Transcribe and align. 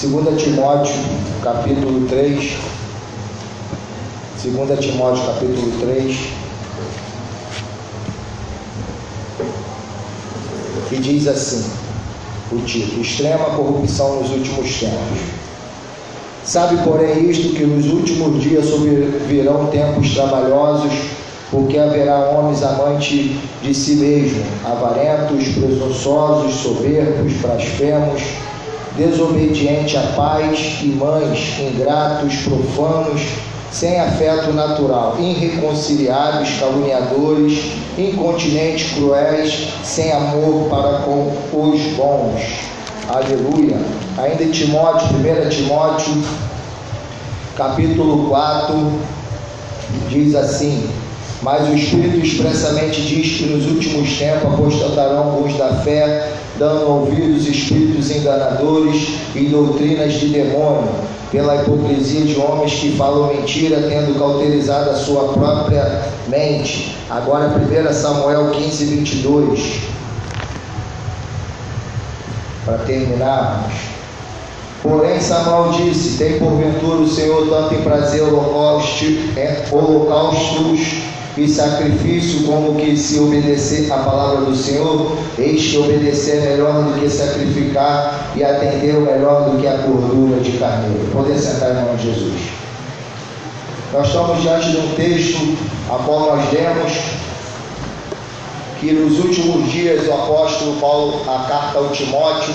2 0.00 0.40
Timóteo, 0.40 0.94
capítulo 1.42 2.06
3. 2.06 2.56
2 4.44 4.78
Timóteo, 4.78 5.26
capítulo 5.26 5.72
3. 5.80 6.16
E 10.92 10.96
diz 10.98 11.26
assim: 11.26 11.68
o 12.52 12.58
título: 12.58 13.02
Extrema 13.02 13.46
corrupção 13.46 14.20
nos 14.20 14.30
últimos 14.30 14.72
tempos. 14.78 15.18
Sabe, 16.44 16.76
porém, 16.84 17.28
isto 17.28 17.56
que 17.56 17.66
nos 17.66 17.90
últimos 17.90 18.40
dias 18.40 18.66
virão 19.26 19.66
tempos 19.66 20.14
trabalhosos, 20.14 20.92
porque 21.50 21.76
haverá 21.76 22.20
homens 22.30 22.62
amantes 22.62 23.32
de 23.64 23.74
si 23.74 23.96
mesmo, 23.96 24.44
avarentos, 24.64 25.48
presunçosos, 25.48 26.54
soberbos, 26.54 27.32
blasfemos 27.32 28.47
desobediente 28.98 29.96
a 29.96 30.02
pais 30.16 30.78
e 30.82 30.86
mães, 30.86 31.56
ingratos, 31.60 32.34
profanos, 32.38 33.22
sem 33.70 34.00
afeto 34.00 34.52
natural, 34.52 35.16
irreconciliáveis, 35.20 36.58
caluniadores, 36.58 37.72
incontinentes, 37.96 38.92
cruéis, 38.92 39.68
sem 39.84 40.10
amor 40.10 40.68
para 40.68 40.98
com 40.98 41.70
os 41.70 41.80
bons. 41.96 42.42
Aleluia. 43.08 43.78
Ainda 44.18 44.44
Timóteo, 44.46 45.08
1 45.16 45.48
Timóteo, 45.48 46.22
capítulo 47.56 48.28
4, 48.28 48.92
diz 50.08 50.34
assim: 50.34 50.90
Mas 51.40 51.68
o 51.68 51.74
Espírito 51.74 52.18
expressamente 52.18 53.00
diz 53.00 53.38
que 53.38 53.46
nos 53.46 53.66
últimos 53.66 54.18
tempos 54.18 54.52
apostatarão 54.52 55.18
alguns 55.18 55.56
da 55.56 55.74
fé 55.76 56.37
dando 56.58 56.88
ouvidos 56.88 57.46
espíritos 57.46 58.10
enganadores 58.10 59.08
e 59.34 59.46
doutrinas 59.46 60.14
de 60.14 60.28
demônio, 60.28 60.90
pela 61.30 61.56
hipocrisia 61.56 62.22
de 62.22 62.38
homens 62.40 62.74
que 62.74 62.96
falam 62.96 63.28
mentira, 63.34 63.82
tendo 63.88 64.18
cauterizado 64.18 64.90
a 64.90 64.94
sua 64.94 65.32
própria 65.32 66.02
mente. 66.26 66.96
Agora, 67.08 67.48
1 67.48 67.92
Samuel 67.92 68.50
15, 68.50 68.84
22. 68.84 69.80
Para 72.64 72.78
terminarmos. 72.78 73.72
Porém, 74.82 75.20
Samuel 75.20 75.72
disse: 75.72 76.18
Tem 76.18 76.38
porventura 76.38 77.02
o 77.02 77.08
Senhor 77.08 77.48
tanto 77.48 77.74
em 77.74 77.82
prazer 77.82 78.22
holocaustos 78.22 78.98
e 81.38 81.48
sacrifício 81.48 82.44
como 82.44 82.74
que 82.74 82.96
se 82.96 83.20
obedecer 83.20 83.90
a 83.92 83.98
palavra 83.98 84.44
do 84.44 84.56
Senhor, 84.56 85.16
eis 85.38 85.70
que 85.70 85.78
obedecer 85.78 86.38
é 86.38 86.50
melhor 86.50 86.82
do 86.82 87.00
que 87.00 87.08
sacrificar 87.08 88.32
e 88.34 88.42
atender 88.42 88.94
melhor 88.94 89.48
do 89.48 89.58
que 89.58 89.66
a 89.68 89.76
gordura 89.76 90.40
de 90.40 90.58
carneiro. 90.58 91.08
Poder 91.12 91.38
sentar 91.38 91.70
em 91.70 91.74
nome 91.74 91.96
de 91.96 92.12
Jesus. 92.12 92.40
Nós 93.92 94.08
estamos 94.08 94.42
diante 94.42 94.70
de 94.70 94.76
um 94.78 94.94
texto 94.96 95.56
a 95.88 96.02
qual 96.04 96.36
nós 96.36 96.52
lemos 96.52 96.92
que 98.80 98.92
nos 98.92 99.18
últimos 99.18 99.70
dias 99.70 100.06
o 100.06 100.12
apóstolo 100.12 100.80
Paulo, 100.80 101.22
a 101.28 101.48
carta 101.48 101.78
ao 101.78 101.88
Timóteo, 101.90 102.54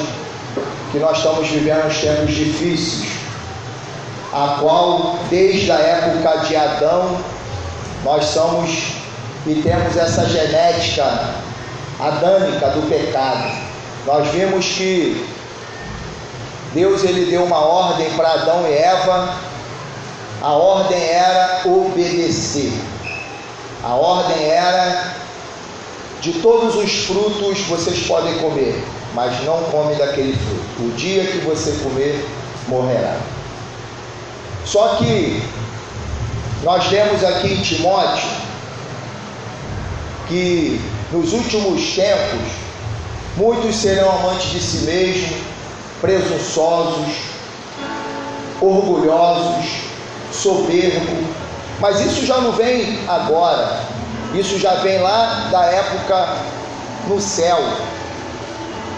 que 0.91 0.99
nós 0.99 1.17
estamos 1.17 1.47
vivendo 1.47 1.87
uns 1.87 1.97
tempos 1.97 2.33
difíceis, 2.33 3.09
a 4.33 4.57
qual 4.59 5.19
desde 5.29 5.71
a 5.71 5.79
época 5.79 6.45
de 6.45 6.55
Adão 6.55 7.17
nós 8.03 8.25
somos 8.25 8.69
e 9.45 9.55
temos 9.61 9.95
essa 9.95 10.25
genética 10.27 11.35
adâmica 11.99 12.67
do 12.69 12.89
pecado. 12.89 13.51
Nós 14.05 14.27
vimos 14.29 14.65
que 14.65 15.25
Deus 16.73 17.03
ele 17.03 17.29
deu 17.29 17.43
uma 17.43 17.59
ordem 17.59 18.09
para 18.11 18.33
Adão 18.33 18.67
e 18.67 18.73
Eva. 18.73 19.35
A 20.41 20.51
ordem 20.51 21.01
era 21.01 21.61
obedecer. 21.65 22.73
A 23.83 23.93
ordem 23.93 24.49
era 24.49 25.13
de 26.21 26.33
todos 26.33 26.75
os 26.75 27.05
frutos 27.05 27.59
vocês 27.67 28.07
podem 28.07 28.37
comer, 28.39 28.83
mas 29.13 29.43
não 29.43 29.63
come 29.65 29.95
daquele 29.95 30.35
fruto. 30.37 30.89
O 30.89 30.91
dia 30.95 31.25
que 31.25 31.37
você 31.39 31.71
comer, 31.83 32.25
morrerá. 32.67 33.17
Só 34.65 34.95
que 34.95 35.43
nós 36.63 36.89
lemos 36.89 37.23
aqui 37.23 37.53
em 37.53 37.61
Timóteo 37.61 38.29
que 40.27 40.79
nos 41.11 41.33
últimos 41.33 41.93
tempos 41.93 42.51
muitos 43.35 43.75
serão 43.75 44.09
amantes 44.09 44.49
de 44.51 44.59
si 44.61 44.77
mesmos, 44.85 45.37
presunçosos, 45.99 47.15
orgulhosos, 48.61 49.65
soberbos, 50.31 51.27
mas 51.79 51.99
isso 51.99 52.25
já 52.25 52.37
não 52.37 52.53
vem 52.53 52.99
agora, 53.07 53.81
isso 54.33 54.57
já 54.57 54.75
vem 54.75 54.99
lá 54.99 55.49
da 55.51 55.65
época 55.65 56.37
no 57.07 57.19
céu. 57.19 57.59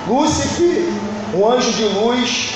Lúcifer, 0.07 0.87
um 1.33 1.49
anjo 1.49 1.71
de 1.71 1.83
luz, 1.85 2.51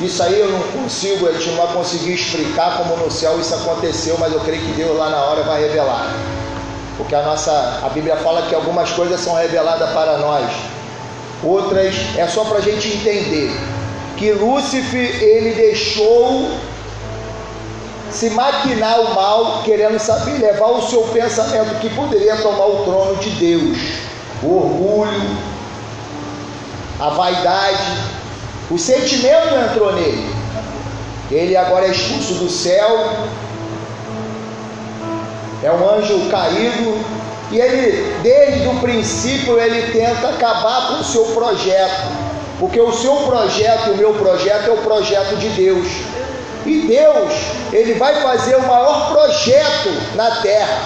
isso 0.00 0.22
aí 0.22 0.40
eu 0.40 0.50
não 0.50 0.60
consigo, 0.82 1.30
gente 1.32 1.50
não 1.50 1.64
vai 1.64 1.74
conseguir 1.74 2.14
explicar 2.14 2.78
como 2.78 2.96
no 2.96 3.10
céu 3.10 3.38
isso 3.38 3.54
aconteceu, 3.54 4.16
mas 4.18 4.32
eu 4.32 4.40
creio 4.40 4.60
que 4.60 4.72
Deus 4.72 4.96
lá 4.96 5.08
na 5.08 5.22
hora 5.22 5.42
vai 5.44 5.62
revelar. 5.62 6.12
Porque 6.96 7.14
a 7.14 7.22
nossa, 7.22 7.80
a 7.84 7.88
Bíblia 7.88 8.16
fala 8.16 8.42
que 8.42 8.54
algumas 8.54 8.90
coisas 8.90 9.20
são 9.20 9.34
reveladas 9.34 9.90
para 9.90 10.18
nós, 10.18 10.50
outras 11.42 11.94
é 12.16 12.26
só 12.26 12.44
para 12.44 12.58
a 12.58 12.60
gente 12.60 12.88
entender 12.88 13.50
que 14.16 14.32
Lúcifer 14.32 15.22
ele 15.22 15.54
deixou 15.54 16.50
se 18.10 18.30
maquinar 18.30 19.00
o 19.00 19.14
mal, 19.14 19.62
querendo 19.64 19.98
saber 19.98 20.38
levar 20.38 20.68
o 20.68 20.82
seu 20.82 21.02
pensamento 21.02 21.80
que 21.80 21.90
poderia 21.90 22.36
tomar 22.36 22.66
o 22.66 22.84
trono 22.84 23.16
de 23.16 23.30
Deus, 23.30 23.78
o 24.42 24.56
orgulho, 24.56 25.36
a 27.00 27.10
vaidade, 27.10 27.82
o 28.70 28.78
sentimento 28.78 29.54
entrou 29.70 29.92
nele. 29.92 30.34
Ele 31.30 31.56
agora 31.56 31.86
é 31.86 31.90
expulso 31.90 32.34
do 32.34 32.48
céu. 32.48 33.08
É 35.62 35.70
um 35.70 35.88
anjo 35.88 36.28
caído. 36.30 36.98
E 37.50 37.60
ele, 37.60 38.14
desde 38.22 38.66
o 38.68 38.80
princípio, 38.80 39.58
ele 39.58 39.92
tenta 39.92 40.28
acabar 40.28 40.88
com 40.88 40.94
o 41.00 41.04
seu 41.04 41.24
projeto. 41.26 42.08
Porque 42.58 42.80
o 42.80 42.92
seu 42.92 43.14
projeto 43.16 43.90
o 43.90 43.96
meu 43.96 44.14
projeto 44.14 44.68
é 44.68 44.72
o 44.72 44.78
projeto 44.78 45.36
de 45.36 45.48
Deus. 45.50 45.86
E 46.64 46.86
Deus, 46.86 47.32
ele 47.72 47.94
vai 47.94 48.22
fazer 48.22 48.56
o 48.56 48.62
maior 48.66 49.10
projeto 49.10 49.90
na 50.14 50.30
terra, 50.36 50.80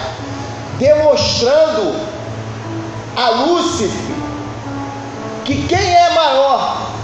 demonstrando 0.77 1.95
a 3.15 3.29
Lúcifer 3.29 4.09
que 5.45 5.65
quem 5.67 5.95
é 5.95 6.09
maior 6.11 6.98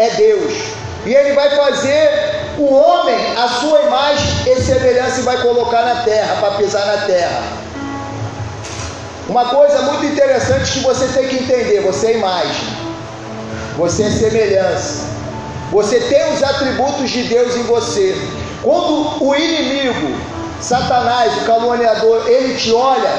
é 0.00 0.10
Deus. 0.16 0.52
E 1.04 1.14
ele 1.14 1.34
vai 1.34 1.50
fazer 1.50 2.54
o 2.58 2.74
homem 2.74 3.16
a 3.36 3.48
sua 3.48 3.82
imagem 3.82 4.26
e 4.46 4.60
semelhança 4.60 5.20
e 5.20 5.24
vai 5.24 5.40
colocar 5.42 5.82
na 5.82 6.02
terra, 6.02 6.36
para 6.40 6.52
pisar 6.52 6.86
na 6.86 7.06
terra. 7.06 7.42
Uma 9.28 9.44
coisa 9.46 9.82
muito 9.82 10.06
interessante 10.06 10.72
que 10.72 10.80
você 10.80 11.06
tem 11.08 11.28
que 11.28 11.36
entender: 11.36 11.80
você 11.80 12.08
é 12.08 12.16
imagem, 12.16 12.66
você 13.76 14.04
é 14.04 14.10
semelhança, 14.10 15.04
você 15.70 16.00
tem 16.00 16.32
os 16.32 16.42
atributos 16.42 17.10
de 17.10 17.24
Deus 17.24 17.54
em 17.56 17.62
você. 17.64 18.16
Quando 18.62 19.22
o 19.22 19.36
inimigo, 19.36 20.18
Satanás, 20.60 21.42
o 21.42 21.44
caluniador, 21.44 22.26
ele 22.26 22.54
te 22.56 22.72
olha, 22.72 23.10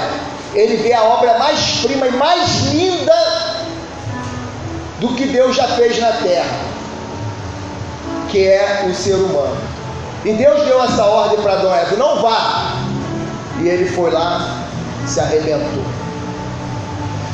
ele 0.53 0.77
vê 0.77 0.93
a 0.93 1.03
obra 1.03 1.37
mais 1.37 1.59
prima 1.81 2.07
e 2.07 2.11
mais 2.11 2.61
linda 2.71 3.13
do 4.99 5.15
que 5.15 5.25
Deus 5.25 5.55
já 5.55 5.67
fez 5.69 5.99
na 5.99 6.11
terra 6.11 6.70
que 8.31 8.47
é 8.47 8.87
o 8.89 8.95
ser 8.95 9.15
humano. 9.15 9.57
E 10.23 10.33
Deus 10.33 10.65
deu 10.65 10.81
essa 10.83 11.03
ordem 11.03 11.39
para 11.41 11.53
Adão 11.53 11.73
Eva: 11.73 11.95
não 11.97 12.21
vá. 12.21 12.77
E 13.59 13.67
ele 13.67 13.87
foi 13.89 14.09
lá, 14.09 14.65
se 15.05 15.19
arrebentou. 15.19 15.83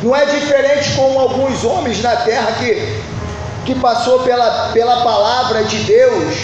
Não 0.03 0.15
é 0.15 0.25
diferente 0.25 0.91
com 0.95 1.19
alguns 1.19 1.63
homens 1.63 2.01
na 2.01 2.15
terra 2.17 2.51
que, 2.59 3.01
que 3.65 3.75
passou 3.75 4.19
pela, 4.19 4.69
pela 4.73 5.03
palavra 5.03 5.63
de 5.63 5.77
Deus, 5.83 6.35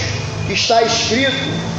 que 0.47 0.53
está 0.53 0.81
escrito. 0.83 1.73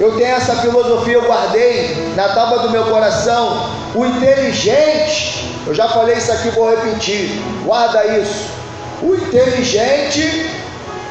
Eu 0.00 0.16
tenho 0.16 0.34
essa 0.34 0.56
filosofia, 0.56 1.14
eu 1.14 1.22
guardei 1.22 2.12
na 2.16 2.28
tábua 2.28 2.60
do 2.60 2.70
meu 2.70 2.84
coração. 2.84 3.70
O 3.94 4.04
inteligente, 4.04 5.54
eu 5.66 5.74
já 5.74 5.88
falei 5.88 6.16
isso 6.16 6.32
aqui, 6.32 6.48
vou 6.50 6.70
repetir. 6.70 7.40
Guarda 7.64 8.04
isso. 8.18 8.48
O 9.02 9.14
inteligente 9.14 10.50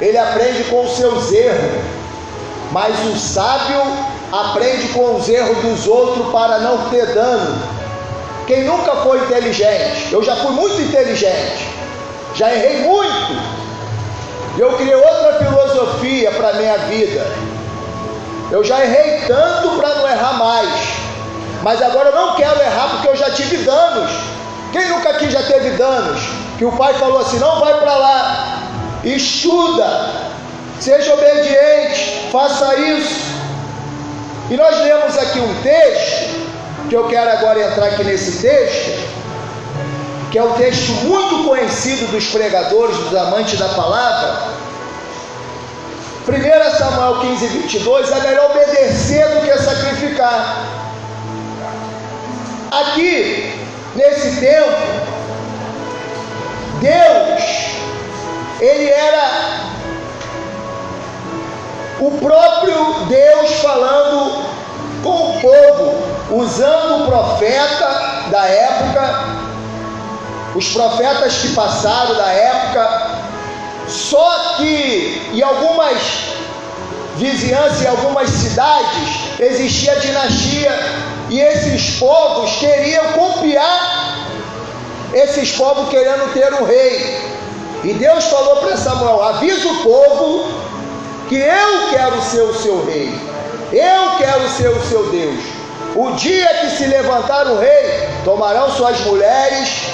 ele 0.02 0.18
aprende 0.18 0.64
com 0.64 0.84
os 0.84 0.98
seus 0.98 1.32
erros, 1.32 1.82
mas 2.72 2.96
o 3.06 3.18
sábio 3.18 3.82
aprende 4.32 4.88
com 4.90 5.16
os 5.16 5.30
erros 5.30 5.58
dos 5.58 5.88
outros 5.88 6.32
para 6.32 6.60
não 6.60 6.90
ter 6.90 7.06
dano. 7.14 7.62
Quem 8.48 8.64
nunca 8.64 8.96
foi 8.98 9.20
inteligente, 9.20 10.12
eu 10.12 10.24
já 10.24 10.36
fui 10.38 10.52
muito 10.52 10.82
inteligente, 10.82 11.70
Já 12.34 12.52
errei 12.52 12.82
muito. 12.82 13.62
Eu 14.58 14.74
criei 14.74 14.96
outra 14.96 15.38
filosofia 15.38 16.32
para 16.32 16.50
a 16.50 16.54
minha 16.54 16.78
vida. 16.80 17.26
Eu 18.52 18.64
já 18.64 18.84
errei 18.84 19.22
tanto 19.28 19.70
para 19.78 19.96
não 19.96 20.10
errar 20.10 20.34
mais. 20.34 20.70
Mas 21.62 21.82
agora 21.82 22.10
eu 22.10 22.16
não 22.16 22.36
quero 22.36 22.60
errar 22.60 22.90
porque 22.90 23.10
eu 23.10 23.16
já 23.16 23.30
tive 23.32 23.58
danos. 23.58 24.12
Quem 24.72 24.90
nunca 24.90 25.10
aqui 25.10 25.30
já 25.30 25.44
teve 25.44 25.72
danos? 25.72 26.20
Que 26.58 26.66
o 26.66 26.72
pai 26.72 26.94
falou 26.96 27.20
assim: 27.20 27.38
não 27.40 27.60
vai 27.60 27.74
para 27.80 27.96
lá, 27.96 28.61
estuda, 29.04 30.10
seja 30.80 31.14
obediente, 31.14 32.30
faça 32.32 32.76
isso. 32.76 33.32
E 34.50 34.58
nós 34.58 34.82
lemos 34.82 35.18
aqui 35.18 35.40
um 35.40 35.62
texto, 35.62 36.42
que 36.90 36.96
eu 36.96 37.08
quero 37.08 37.32
agora 37.32 37.68
entrar 37.68 37.86
aqui 37.88 38.04
nesse 38.04 38.42
texto, 38.42 39.12
que 40.32 40.38
é 40.38 40.44
um 40.44 40.54
texto 40.54 40.92
muito 41.06 41.48
conhecido 41.48 42.12
dos 42.12 42.28
pregadores, 42.28 42.98
dos 42.98 43.16
amantes 43.16 43.58
da 43.58 43.70
palavra. 43.70 44.62
1 46.28 46.78
Samuel 46.78 47.20
15, 47.22 47.48
22, 47.48 48.12
é 48.12 48.20
melhor 48.20 48.52
obedecer 48.52 49.28
do 49.30 49.42
que 49.42 49.58
sacrificar. 49.58 50.66
Aqui, 52.72 53.54
nesse 53.96 54.40
tempo, 54.40 54.78
Deus, 56.80 57.81
Ele 58.62 58.90
era 58.92 59.72
o 62.00 62.12
próprio 62.12 63.06
Deus 63.08 63.54
falando 63.54 64.46
com 65.04 65.10
o 65.10 65.42
povo, 65.42 66.44
usando 66.44 67.04
o 67.04 67.08
profeta 67.08 68.28
da 68.30 68.46
época, 68.46 69.26
os 70.54 70.68
profetas 70.70 71.38
que 71.38 71.48
passaram 71.56 72.14
da 72.16 72.32
época, 72.32 73.08
só 73.88 74.56
que 74.58 75.32
em 75.34 75.42
algumas 75.42 75.98
vizinhanças, 77.18 77.82
em 77.82 77.88
algumas 77.88 78.30
cidades, 78.30 79.40
existia 79.40 79.96
dinastia 79.96 80.72
e 81.30 81.40
esses 81.40 81.98
povos 81.98 82.58
queriam 82.58 83.06
copiar 83.14 84.18
esses 85.14 85.52
povos 85.54 85.90
querendo 85.90 86.32
ter 86.34 86.54
um 86.54 86.64
rei. 86.64 87.31
E 87.84 87.94
Deus 87.94 88.26
falou 88.26 88.58
para 88.58 88.78
Samuel: 88.78 89.24
avisa 89.24 89.68
o 89.68 89.84
povo 89.84 90.52
que 91.28 91.36
eu 91.36 91.90
quero 91.90 92.22
ser 92.22 92.42
o 92.42 92.54
seu 92.54 92.86
rei, 92.86 93.14
eu 93.72 94.18
quero 94.18 94.48
ser 94.50 94.70
o 94.70 94.82
seu 94.84 95.10
Deus. 95.10 95.44
O 95.96 96.12
dia 96.12 96.48
que 96.60 96.70
se 96.70 96.86
levantar 96.86 97.48
o 97.48 97.60
rei, 97.60 98.08
tomarão 98.24 98.70
suas 98.72 99.00
mulheres, 99.02 99.88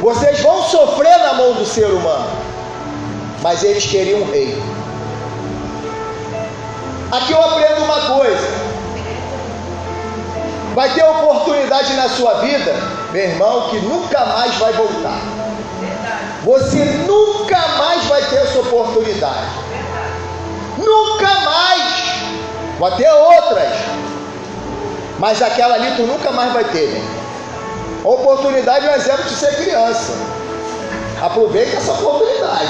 vocês 0.00 0.40
vão 0.40 0.62
sofrer 0.62 1.18
na 1.18 1.34
mão 1.34 1.54
do 1.54 1.66
ser 1.66 1.86
humano, 1.86 2.30
mas 3.42 3.62
eles 3.62 3.84
queriam 3.84 4.20
um 4.20 4.30
rei. 4.30 4.62
Aqui 7.10 7.32
eu 7.32 7.42
aprendo 7.42 7.84
uma 7.84 8.00
coisa: 8.16 8.48
vai 10.74 10.94
ter 10.94 11.04
oportunidade 11.04 11.92
na 11.94 12.08
sua 12.08 12.34
vida, 12.34 12.74
meu 13.12 13.22
irmão, 13.22 13.68
que 13.70 13.80
nunca 13.80 14.24
mais 14.24 14.54
vai 14.54 14.72
voltar. 14.72 15.39
Você 16.44 16.84
nunca 17.06 17.58
mais 17.76 18.04
vai 18.06 18.22
ter 18.22 18.36
essa 18.36 18.60
oportunidade. 18.60 19.46
Nunca 20.78 21.40
mais. 21.40 21.92
Vai 22.78 22.96
ter 22.96 23.10
outras. 23.10 23.72
Mas 25.18 25.42
aquela 25.42 25.74
ali 25.74 25.96
tu 25.96 26.02
nunca 26.02 26.30
mais 26.32 26.52
vai 26.52 26.64
ter. 26.64 26.88
Né? 26.88 27.20
A 28.02 28.08
oportunidade 28.08 28.86
é 28.86 28.90
um 28.90 28.94
exemplo 28.94 29.24
de 29.24 29.34
ser 29.34 29.54
criança. 29.56 30.14
Aproveita 31.20 31.76
essa 31.76 31.92
oportunidade. 31.92 32.68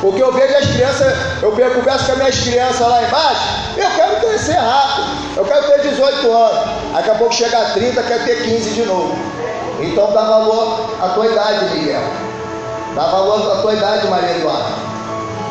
Porque 0.00 0.22
eu 0.22 0.32
vejo 0.32 0.56
as 0.56 0.66
crianças, 0.66 1.16
eu 1.42 1.52
converso 1.52 2.06
com 2.06 2.12
as 2.12 2.18
minhas 2.18 2.40
crianças 2.40 2.80
lá 2.80 3.02
embaixo, 3.02 3.42
eu 3.76 3.90
quero 3.96 4.20
crescer 4.20 4.52
rápido, 4.52 5.06
eu 5.36 5.44
quero 5.44 5.66
ter 5.66 5.88
18 5.88 6.32
anos, 6.32 6.92
daqui 6.92 7.10
a 7.10 7.14
pouco 7.16 7.34
chega 7.34 7.58
a 7.58 7.70
30, 7.70 8.02
quer 8.04 8.24
ter 8.24 8.44
15 8.44 8.70
de 8.70 8.82
novo. 8.82 9.18
Então 9.80 10.12
dá 10.12 10.22
valor 10.22 10.96
à 11.02 11.08
tua 11.08 11.26
idade, 11.26 11.64
Miguel. 11.74 12.27
Dá 12.98 13.06
valor 13.06 13.52
à 13.52 13.62
tua 13.62 13.74
idade, 13.74 14.08
Maria 14.08 14.38
Eduarda. 14.38 14.74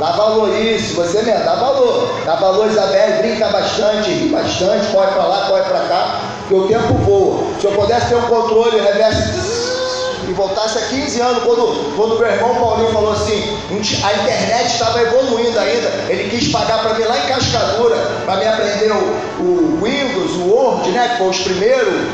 Dá 0.01 0.11
valor 0.11 0.53
isso, 0.53 0.95
você 0.95 1.21
mesmo, 1.21 1.45
dá 1.45 1.55
valor. 1.55 2.09
Dá 2.25 2.35
valor, 2.35 2.67
Isabel, 2.67 3.19
brinca 3.19 3.47
bastante, 3.47 4.09
ri 4.09 4.27
bastante, 4.27 4.87
corre 4.87 5.07
para 5.13 5.23
lá, 5.23 5.47
corre 5.47 5.61
para 5.61 5.79
cá, 5.87 6.19
que 6.45 6.53
o 6.53 6.67
tempo 6.67 6.93
voa. 7.05 7.45
Se 7.57 7.67
eu 7.67 7.71
pudesse 7.71 8.07
ter 8.07 8.15
um 8.15 8.23
controle 8.23 8.81
reverso 8.81 10.27
e 10.27 10.33
voltasse 10.33 10.77
a 10.77 10.81
15 10.87 11.21
anos, 11.21 11.43
quando, 11.43 11.95
quando 11.95 12.19
meu 12.19 12.27
irmão 12.27 12.53
Paulinho 12.55 12.91
falou 12.91 13.13
assim, 13.13 13.57
a 14.03 14.13
internet 14.13 14.65
estava 14.65 15.01
evoluindo 15.01 15.57
ainda, 15.57 15.87
ele 16.09 16.29
quis 16.29 16.51
pagar 16.51 16.81
para 16.81 16.95
mim 16.95 17.05
lá 17.05 17.17
em 17.17 17.27
Cascadura, 17.27 17.95
para 18.25 18.35
me 18.35 18.45
aprender 18.45 18.91
o, 18.91 19.41
o 19.41 19.79
Windows, 19.81 20.31
o 20.31 20.53
Word, 20.53 20.89
né, 20.89 21.11
que 21.11 21.17
foi 21.19 21.29
os 21.29 21.39
primeiros, 21.39 22.07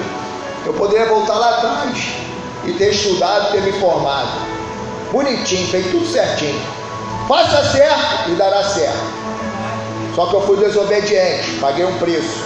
eu 0.64 0.74
poderia 0.74 1.08
voltar 1.08 1.40
lá 1.40 1.58
atrás 1.58 1.98
e 2.66 2.74
ter 2.74 2.92
estudado, 2.92 3.52
ter 3.52 3.64
me 3.64 3.72
formado 3.80 4.53
bonitinho, 5.14 5.70
fez 5.70 5.86
tudo 5.92 6.06
certinho. 6.08 6.60
Faça 7.28 7.64
certo 7.72 8.32
e 8.32 8.36
dará 8.36 8.64
certo. 8.64 9.24
Só 10.16 10.26
que 10.26 10.34
eu 10.34 10.42
fui 10.42 10.58
desobediente, 10.58 11.60
paguei 11.62 11.86
um 11.86 11.98
preço. 12.00 12.44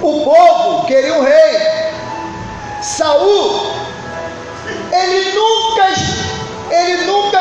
O 0.00 0.22
povo 0.22 0.86
queria 0.86 1.14
um 1.14 1.24
rei. 1.24 1.92
Saul, 2.82 3.72
ele 4.92 5.32
nunca, 5.32 5.86
ele 6.70 7.04
nunca 7.06 7.40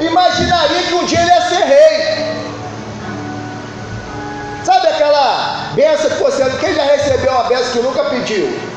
imaginaria 0.00 0.82
que 0.82 0.94
um 0.94 1.04
dia 1.04 1.20
ele 1.20 1.30
ia 1.30 1.48
ser 1.48 1.64
rei. 1.64 2.32
Sabe 4.64 4.88
aquela 4.88 5.70
benção 5.74 6.10
que 6.10 6.22
você, 6.22 6.50
quem 6.60 6.74
já 6.74 6.82
recebeu 6.84 7.30
uma 7.30 7.44
benção 7.44 7.72
que 7.72 7.78
nunca 7.78 8.04
pediu? 8.04 8.71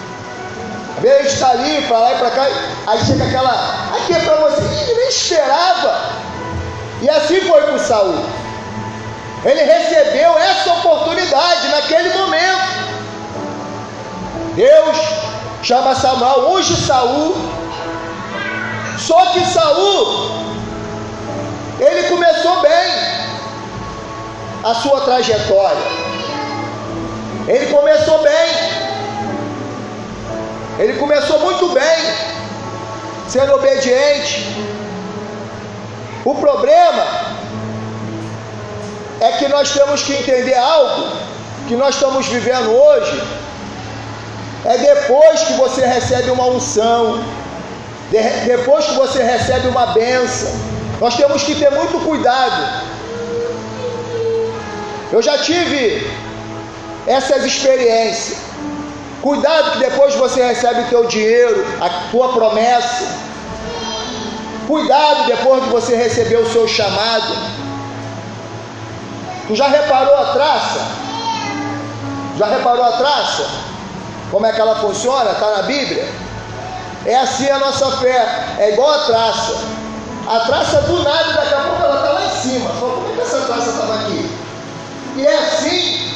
Gente 1.05 1.27
está 1.27 1.51
ali, 1.51 1.83
para 1.83 1.99
lá 1.99 2.13
e 2.13 2.17
para 2.17 2.31
cá, 2.31 2.47
aí 2.87 3.05
chega 3.05 3.25
aquela, 3.25 3.51
aqui 3.95 4.11
é 4.11 4.19
para 4.21 4.37
você, 4.37 4.61
ele 4.63 4.95
nem 4.95 5.07
esperava. 5.07 5.99
E 6.99 7.07
assim 7.07 7.41
foi 7.41 7.61
com 7.61 7.77
Saul. 7.77 8.25
Ele 9.45 9.61
recebeu 9.61 10.35
essa 10.35 10.73
oportunidade 10.73 11.67
naquele 11.67 12.09
momento. 12.09 12.65
Deus 14.55 14.97
chama 15.61 15.93
Samuel, 15.93 16.49
unge 16.49 16.75
Saul. 16.75 17.35
Só 18.97 19.27
que 19.27 19.45
Saul, 19.45 20.31
ele 21.79 22.09
começou 22.09 22.61
bem 22.61 22.91
a 24.63 24.73
sua 24.73 25.01
trajetória. 25.01 25.85
Ele 27.47 27.67
começou 27.71 28.23
bem. 28.23 28.34
Ele 30.85 30.99
começou 30.99 31.39
muito 31.39 31.69
bem, 31.69 32.01
sendo 33.27 33.55
obediente. 33.55 34.55
O 36.23 36.35
problema 36.35 37.05
é 39.19 39.31
que 39.31 39.47
nós 39.47 39.73
temos 39.73 40.03
que 40.03 40.13
entender 40.13 40.53
algo 40.53 41.07
que 41.67 41.75
nós 41.75 41.95
estamos 41.95 42.27
vivendo 42.27 42.69
hoje. 42.69 43.19
É 44.63 44.77
depois 44.77 45.41
que 45.41 45.53
você 45.53 45.83
recebe 45.87 46.29
uma 46.29 46.45
unção, 46.49 47.23
depois 48.45 48.85
que 48.85 48.93
você 48.93 49.23
recebe 49.23 49.67
uma 49.67 49.87
benção. 49.87 50.53
Nós 51.01 51.15
temos 51.15 51.41
que 51.41 51.55
ter 51.55 51.71
muito 51.71 51.99
cuidado. 52.05 52.61
Eu 55.11 55.23
já 55.23 55.39
tive 55.39 56.07
essas 57.07 57.43
experiências. 57.43 58.44
Cuidado 59.25 59.71
que 59.71 59.79
depois 59.79 60.13
você 60.13 60.45
recebe 60.45 60.81
o 60.81 60.87
teu 60.87 61.07
dinheiro, 61.07 61.65
a 61.81 62.11
tua 62.11 62.31
promessa. 62.31 63.07
Cuidado 64.67 65.25
depois 65.25 65.63
que 65.63 65.69
você 65.69 65.95
receber 65.95 66.37
o 66.37 66.51
seu 66.51 66.67
chamado. 66.67 67.33
Tu 69.47 69.55
já 69.55 69.67
reparou 69.67 70.15
a 70.15 70.25
traça? 70.25 70.79
Já 72.37 72.45
reparou 72.45 72.83
a 72.83 72.91
traça? 72.91 73.49
Como 74.29 74.45
é 74.45 74.53
que 74.53 74.61
ela 74.61 74.75
funciona? 74.75 75.31
Está 75.31 75.57
na 75.57 75.63
Bíblia? 75.63 76.07
É 77.07 77.15
assim 77.15 77.49
a 77.49 77.57
nossa 77.57 77.97
fé. 77.97 78.45
É 78.59 78.73
igual 78.73 78.91
a 78.91 79.05
traça. 79.05 79.55
A 80.27 80.39
traça 80.41 80.81
do 80.81 81.01
nada, 81.01 81.33
daqui 81.33 81.53
a 81.55 81.61
pouco 81.61 81.83
ela 81.83 81.95
está 81.95 82.11
lá 82.11 82.25
em 82.27 82.41
cima. 82.43 82.69
Só 82.79 82.85
como 82.89 83.09
é 83.09 83.15
que 83.15 83.21
essa 83.21 83.41
traça 83.41 83.71
estava 83.71 83.95
aqui? 83.95 84.29
E 85.15 85.25
é 85.25 85.35
assim 85.35 86.11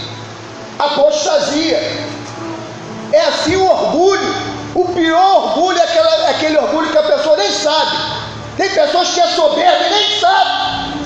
a 0.77 0.85
apostasia. 0.85 2.18
É 3.11 3.21
assim 3.21 3.55
o 3.55 3.65
orgulho. 3.65 4.59
O 4.75 4.85
pior 4.93 5.43
orgulho 5.43 5.77
é, 5.77 5.83
aquela, 5.83 6.15
é 6.27 6.29
aquele 6.29 6.57
orgulho 6.57 6.91
que 6.91 6.97
a 6.97 7.03
pessoa 7.03 7.37
nem 7.37 7.51
sabe. 7.51 7.97
Tem 8.57 8.69
pessoas 8.69 9.09
que 9.09 9.19
é 9.19 9.27
soberba 9.27 9.85
e 9.85 9.89
nem 9.89 10.19
sabe. 10.19 10.99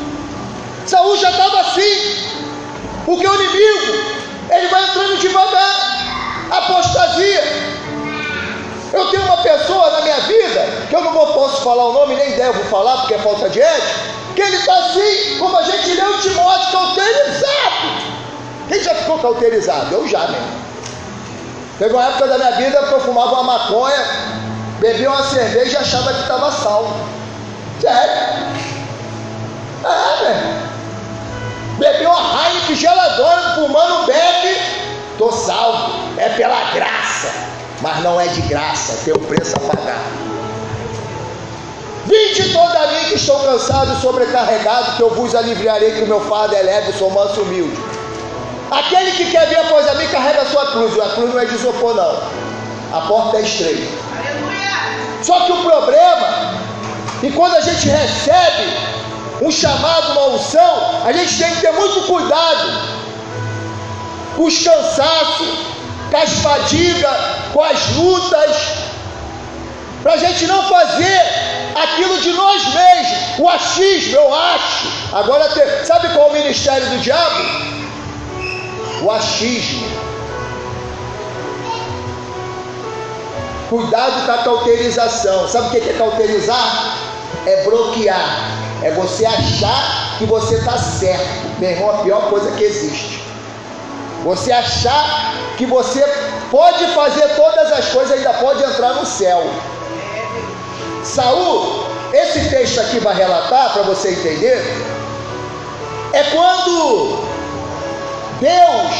Saúl 0.85 1.17
já 1.17 1.31
estava 1.31 1.61
assim. 1.61 2.33
Porque 3.05 3.27
o 3.27 3.35
inimigo, 3.35 3.93
ele 4.49 4.67
vai 4.67 4.83
entrando 4.83 5.17
devagar. 5.19 5.93
Apostasia. 6.51 7.43
Eu 8.91 9.09
tenho 9.09 9.23
uma 9.23 9.37
pessoa 9.37 9.89
na 9.89 10.01
minha 10.01 10.19
vida 10.19 10.83
falar 11.63 11.85
o 11.85 11.93
nome, 11.93 12.15
nem 12.15 12.35
devo 12.35 12.63
falar 12.65 12.97
porque 12.97 13.13
é 13.13 13.19
falta 13.19 13.49
de 13.49 13.61
ética, 13.61 13.99
que 14.35 14.41
ele 14.41 14.57
está 14.57 14.77
assim, 14.77 15.37
como 15.39 15.57
a 15.57 15.63
gente 15.63 15.93
leu 15.93 16.19
Timóteo, 16.19 16.71
cauterizado. 16.71 18.13
Quem 18.67 18.83
já 18.83 18.95
ficou 18.95 19.19
cauterizado? 19.19 19.95
Eu 19.95 20.07
já 20.07 20.27
mesmo. 20.27 20.62
Teve 21.79 21.93
uma 21.93 22.05
época 22.05 22.27
da 22.27 22.37
minha 22.37 22.51
vida 22.51 22.83
que 22.83 22.93
eu 22.93 23.01
fumava 23.01 23.41
uma 23.41 23.43
maconha, 23.43 24.05
bebia 24.79 25.09
uma 25.09 25.23
cerveja 25.23 25.79
e 25.79 25.81
achava 25.81 26.13
que 26.13 26.21
estava 26.21 26.51
salvo. 26.51 26.93
Sério. 27.81 28.63
É, 29.83 30.23
velho. 30.23 30.73
Bebi 31.79 32.05
uma 32.05 32.47
Heineken 32.47 32.75
geladona, 32.75 33.55
fumando 33.55 34.05
bebe, 34.05 34.61
tô 35.17 35.31
salvo. 35.31 35.91
É 36.17 36.29
pela 36.29 36.71
graça. 36.71 37.29
Mas 37.81 37.99
não 38.03 38.21
é 38.21 38.27
de 38.27 38.41
graça, 38.41 38.97
tem 39.03 39.13
um 39.13 39.25
preço 39.25 39.55
a 39.57 39.59
pagar. 39.59 40.01
Vinde 42.05 42.53
toda 42.53 42.87
mim 42.87 43.05
que 43.05 43.15
estou 43.15 43.39
cansado 43.39 43.93
e 43.97 44.01
sobrecarregado, 44.01 44.97
que 44.97 45.03
eu 45.03 45.09
vos 45.09 45.33
aliviarei, 45.33 45.93
que 45.93 46.03
o 46.03 46.07
meu 46.07 46.21
fardo 46.21 46.55
é 46.55 46.61
leve, 46.61 46.93
sou 46.93 47.09
manso 47.09 47.41
humilde. 47.41 47.77
Aquele 48.73 49.11
que 49.11 49.29
quer 49.29 49.47
vir 49.49 49.59
após 49.59 49.87
a 49.87 49.93
mim, 49.95 50.07
carrega 50.07 50.41
a 50.41 50.45
sua 50.45 50.65
cruz. 50.71 50.99
A 50.99 51.09
cruz 51.09 51.31
não 51.33 51.39
é 51.39 51.45
de 51.45 51.53
isopor, 51.53 51.93
não. 51.95 52.97
A 52.97 53.01
porta 53.07 53.37
é 53.37 53.41
estreita. 53.41 53.87
Só 55.21 55.41
que 55.41 55.51
o 55.51 55.57
problema, 55.63 56.55
e 57.21 57.31
quando 57.31 57.55
a 57.55 57.61
gente 57.61 57.87
recebe 57.87 58.73
um 59.41 59.51
chamado, 59.51 60.13
uma 60.13 60.27
unção, 60.29 61.01
a 61.05 61.11
gente 61.13 61.37
tem 61.37 61.49
que 61.51 61.61
ter 61.61 61.71
muito 61.71 62.01
cuidado 62.07 62.81
com 64.35 64.45
os 64.45 64.63
cansaços, 64.63 65.47
com 66.09 66.17
as 66.17 66.31
fadigas, 66.39 67.17
com 67.53 67.63
as 67.63 67.89
lutas, 67.95 68.55
para 70.01 70.13
a 70.13 70.17
gente 70.17 70.47
não 70.47 70.63
fazer 70.63 71.21
aquilo 71.75 72.19
de 72.21 72.31
nós 72.33 72.73
mesmos, 72.73 73.39
o 73.39 73.49
achismo, 73.49 74.15
eu 74.15 74.33
acho. 74.33 74.87
Agora, 75.13 75.49
sabe 75.85 76.09
qual 76.09 76.27
é 76.27 76.29
o 76.31 76.33
ministério 76.33 76.89
do 76.89 76.97
diabo? 76.97 77.72
O 79.03 79.11
achismo. 79.11 79.85
Cuidado 83.69 84.25
com 84.25 84.31
a 84.31 84.37
cauterização. 84.43 85.47
Sabe 85.47 85.67
o 85.67 85.71
que 85.71 85.89
é 85.89 85.93
cauterizar? 85.93 86.97
É 87.45 87.63
bloquear. 87.63 88.51
É 88.81 88.91
você 88.91 89.25
achar 89.25 90.17
que 90.17 90.25
você 90.25 90.55
está 90.55 90.77
certo. 90.77 91.59
Meu 91.59 91.71
irmão, 91.71 91.89
a 91.89 92.03
pior 92.03 92.29
coisa 92.29 92.51
que 92.51 92.63
existe. 92.63 93.21
Você 94.23 94.51
achar 94.51 95.33
que 95.57 95.65
você 95.65 96.01
pode 96.49 96.85
fazer 96.93 97.27
todas 97.35 97.71
as 97.73 97.89
coisas 97.89 98.11
e 98.11 98.13
ainda 98.19 98.33
pode 98.39 98.63
entrar 98.63 98.93
no 98.93 99.05
céu. 99.05 99.43
Saul, 101.03 101.83
esse 102.13 102.49
texto 102.49 102.79
aqui 102.79 102.99
vai 102.99 103.15
relatar 103.15 103.73
para 103.73 103.83
você 103.83 104.11
entender, 104.11 104.63
é 106.13 106.23
quando 106.31 107.32
Deus 108.43 108.91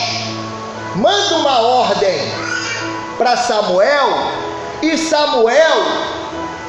manda 0.96 1.36
uma 1.36 1.60
ordem 1.60 2.18
para 3.18 3.36
Samuel 3.36 4.08
e 4.82 4.98
Samuel 4.98 5.84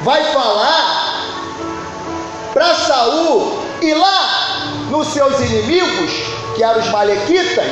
vai 0.01 0.21
falar 0.33 1.23
para 2.53 2.75
Saul 2.75 3.63
e 3.81 3.93
lá 3.93 4.57
nos 4.89 5.07
seus 5.07 5.39
inimigos, 5.39 6.11
que 6.57 6.63
eram 6.65 6.81
os 6.81 6.89
malequitas, 6.89 7.65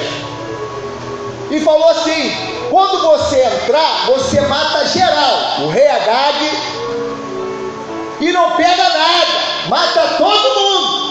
e 1.52 1.60
falou 1.60 1.90
assim: 1.90 2.32
quando 2.70 3.02
você 3.02 3.44
entrar, 3.44 4.06
você 4.06 4.40
mata 4.40 4.86
geral, 4.88 5.64
o 5.64 5.70
rei 5.70 5.90
Agag, 5.90 6.52
e 8.22 8.32
não 8.32 8.52
pega 8.52 8.84
nada, 8.84 9.68
mata 9.68 10.16
todo 10.18 10.62
mundo. 10.62 11.03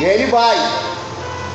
E 0.00 0.04
ele 0.04 0.30
vai, 0.30 0.56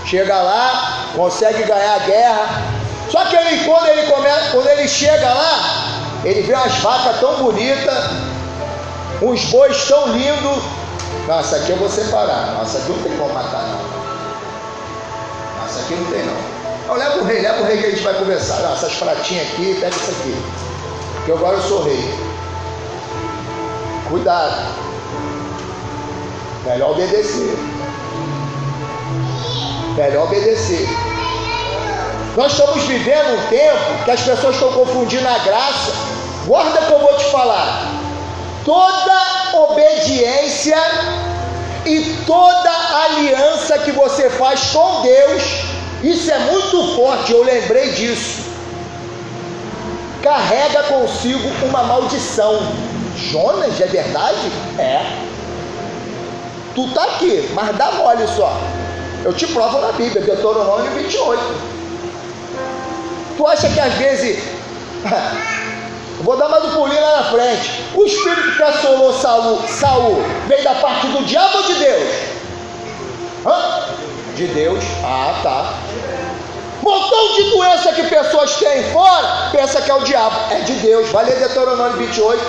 chega 0.06 0.40
lá, 0.40 1.08
consegue 1.16 1.64
ganhar 1.64 1.96
a 1.96 2.00
guerra. 2.00 2.64
Só 3.10 3.26
que 3.26 3.36
ele, 3.36 3.66
quando 3.66 3.88
ele 3.88 4.04
começa, 4.04 4.52
quando 4.52 4.68
ele 4.68 4.88
chega 4.88 5.34
lá, 5.34 6.22
ele 6.24 6.44
vê 6.44 6.54
umas 6.54 6.74
vacas 6.76 7.20
tão 7.20 7.38
bonitas, 7.38 8.04
uns 9.20 9.46
bois 9.46 9.84
tão 9.86 10.10
lindos. 10.10 10.64
Nossa, 11.28 11.56
aqui 11.56 11.72
eu 11.72 11.78
vou 11.78 11.90
separar. 11.90 12.54
Nossa, 12.54 12.78
aqui 12.78 12.92
não 12.92 13.02
tem 13.02 13.18
como 13.18 13.34
matar, 13.34 13.64
não. 13.64 13.80
Nossa, 15.64 15.80
aqui 15.80 15.96
não 15.96 16.12
tem, 16.12 16.24
não. 16.24 16.94
Eu 16.94 17.00
levo 17.00 17.22
o 17.22 17.24
rei, 17.24 17.42
leva 17.42 17.62
o 17.64 17.66
rei 17.66 17.78
que 17.80 17.86
a 17.88 17.90
gente 17.90 18.04
vai 18.04 18.14
conversar. 18.14 18.60
Nossa, 18.60 18.86
essas 18.86 18.98
pratinhas 19.00 19.48
aqui, 19.48 19.76
pega 19.82 19.96
isso 19.96 20.12
aqui. 20.12 20.36
Que 21.26 21.32
agora 21.32 21.56
eu 21.58 21.64
sou 21.64 21.84
rei. 21.84 22.14
Cuidado. 24.08 24.86
Melhor 26.64 26.92
obedecer. 26.92 27.75
Melhor 29.96 30.26
obedecer. 30.26 30.88
Nós 32.36 32.52
estamos 32.52 32.84
vivendo 32.84 33.38
um 33.38 33.48
tempo 33.48 34.04
que 34.04 34.12
as 34.12 34.22
pessoas 34.22 34.56
estão 34.56 34.74
confundindo 34.74 35.26
a 35.26 35.38
graça. 35.40 35.94
Guarda 36.46 36.82
que 36.82 36.92
eu 36.92 37.00
vou 37.00 37.18
te 37.18 37.24
falar. 37.32 37.92
Toda 38.66 39.58
obediência 39.70 40.78
e 41.86 42.18
toda 42.26 42.70
aliança 43.06 43.78
que 43.80 43.92
você 43.92 44.30
faz 44.30 44.72
com 44.72 45.02
Deus, 45.02 45.44
isso 46.04 46.30
é 46.30 46.40
muito 46.40 46.96
forte, 46.96 47.32
eu 47.32 47.44
lembrei 47.44 47.92
disso. 47.92 48.44
Carrega 50.22 50.84
consigo 50.84 51.48
uma 51.66 51.84
maldição. 51.84 52.60
Jonas, 53.16 53.80
é 53.80 53.86
verdade? 53.86 54.52
É. 54.78 55.06
Tu 56.74 56.94
tá 56.94 57.04
aqui, 57.04 57.50
mas 57.54 57.78
dá 57.78 57.92
mole 57.94 58.28
só. 58.36 58.60
Eu 59.26 59.34
te 59.34 59.48
provo 59.48 59.80
na 59.80 59.92
Bíblia, 59.94 60.22
Deuteronômio 60.22 60.92
28. 60.92 61.44
Tu 63.38 63.48
acha 63.48 63.68
que 63.70 63.80
às 63.80 63.94
vezes. 63.96 64.44
Vou 66.22 66.38
dar 66.38 66.48
mais 66.48 66.64
um 66.64 66.70
pulinho 66.70 67.02
lá 67.02 67.18
na 67.18 67.24
frente. 67.24 67.84
O 67.96 68.06
espírito 68.06 68.56
que 68.56 68.62
assolou 68.62 69.12
Saul, 69.14 69.68
Saul 69.68 70.24
veio 70.48 70.64
da 70.64 70.76
parte 70.76 71.08
do 71.08 71.26
diabo 71.26 71.58
ou 71.58 71.64
de 71.64 71.74
Deus? 71.74 72.10
Hã? 73.48 73.84
De 74.36 74.48
Deus. 74.48 74.84
Ah, 75.04 75.40
tá. 75.42 75.74
Montão 76.84 77.34
de 77.34 77.50
doença 77.50 77.94
que 77.94 78.04
pessoas 78.04 78.56
têm 78.58 78.84
fora, 78.92 79.50
pensa 79.52 79.82
que 79.82 79.90
é 79.90 79.96
o 79.96 80.04
diabo. 80.04 80.36
É 80.52 80.60
de 80.60 80.74
Deus. 80.74 81.10
Vai 81.10 81.26
ler 81.26 81.40
Deuteronômio 81.40 81.98
28. 81.98 82.44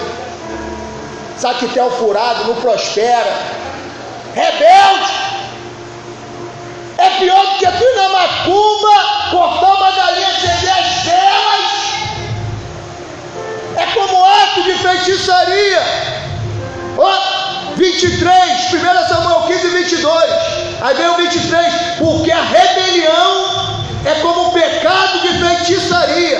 Saquitel 1.38 1.90
furado, 1.92 2.44
não 2.44 2.54
prospera. 2.56 3.32
Rebelde. 4.34 5.25
É 6.98 7.10
pior 7.18 7.46
do 7.46 7.58
que 7.58 7.66
tu 7.66 7.84
ir 7.84 7.96
na 7.96 8.08
macumba, 8.08 9.30
cortar 9.30 9.74
uma 9.74 9.90
galinha, 9.92 10.28
acender 10.28 10.70
as 10.70 11.04
velas. 11.04 11.86
É 13.76 13.86
como 13.92 14.24
ato 14.24 14.62
de 14.62 14.72
feitiçaria. 14.78 15.82
Ó, 16.96 17.12
23, 17.76 18.72
1 18.72 19.08
Samuel 19.08 19.42
15, 19.42 19.68
22. 19.68 20.24
Aí 20.80 20.94
vem 20.94 21.08
o 21.08 21.16
23, 21.16 21.74
porque 21.98 22.32
a 22.32 22.42
rebelião 22.42 23.84
é 24.04 24.14
como 24.20 24.52
pecado 24.52 25.20
de 25.20 25.38
feitiçaria, 25.38 26.38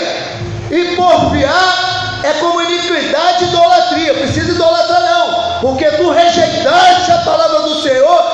e 0.70 0.96
porfiar 0.96 2.20
é 2.22 2.32
como 2.34 2.60
iniquidade 2.62 3.44
e 3.44 3.48
idolatria. 3.48 4.14
Precisa 4.14 4.52
idolatrar 4.52 5.00
não, 5.00 5.60
porque 5.60 5.84
tu 5.92 6.10
rejeitaste 6.10 7.10
a 7.10 7.18
palavra 7.18 7.60
do 7.60 7.82
Senhor, 7.82 8.25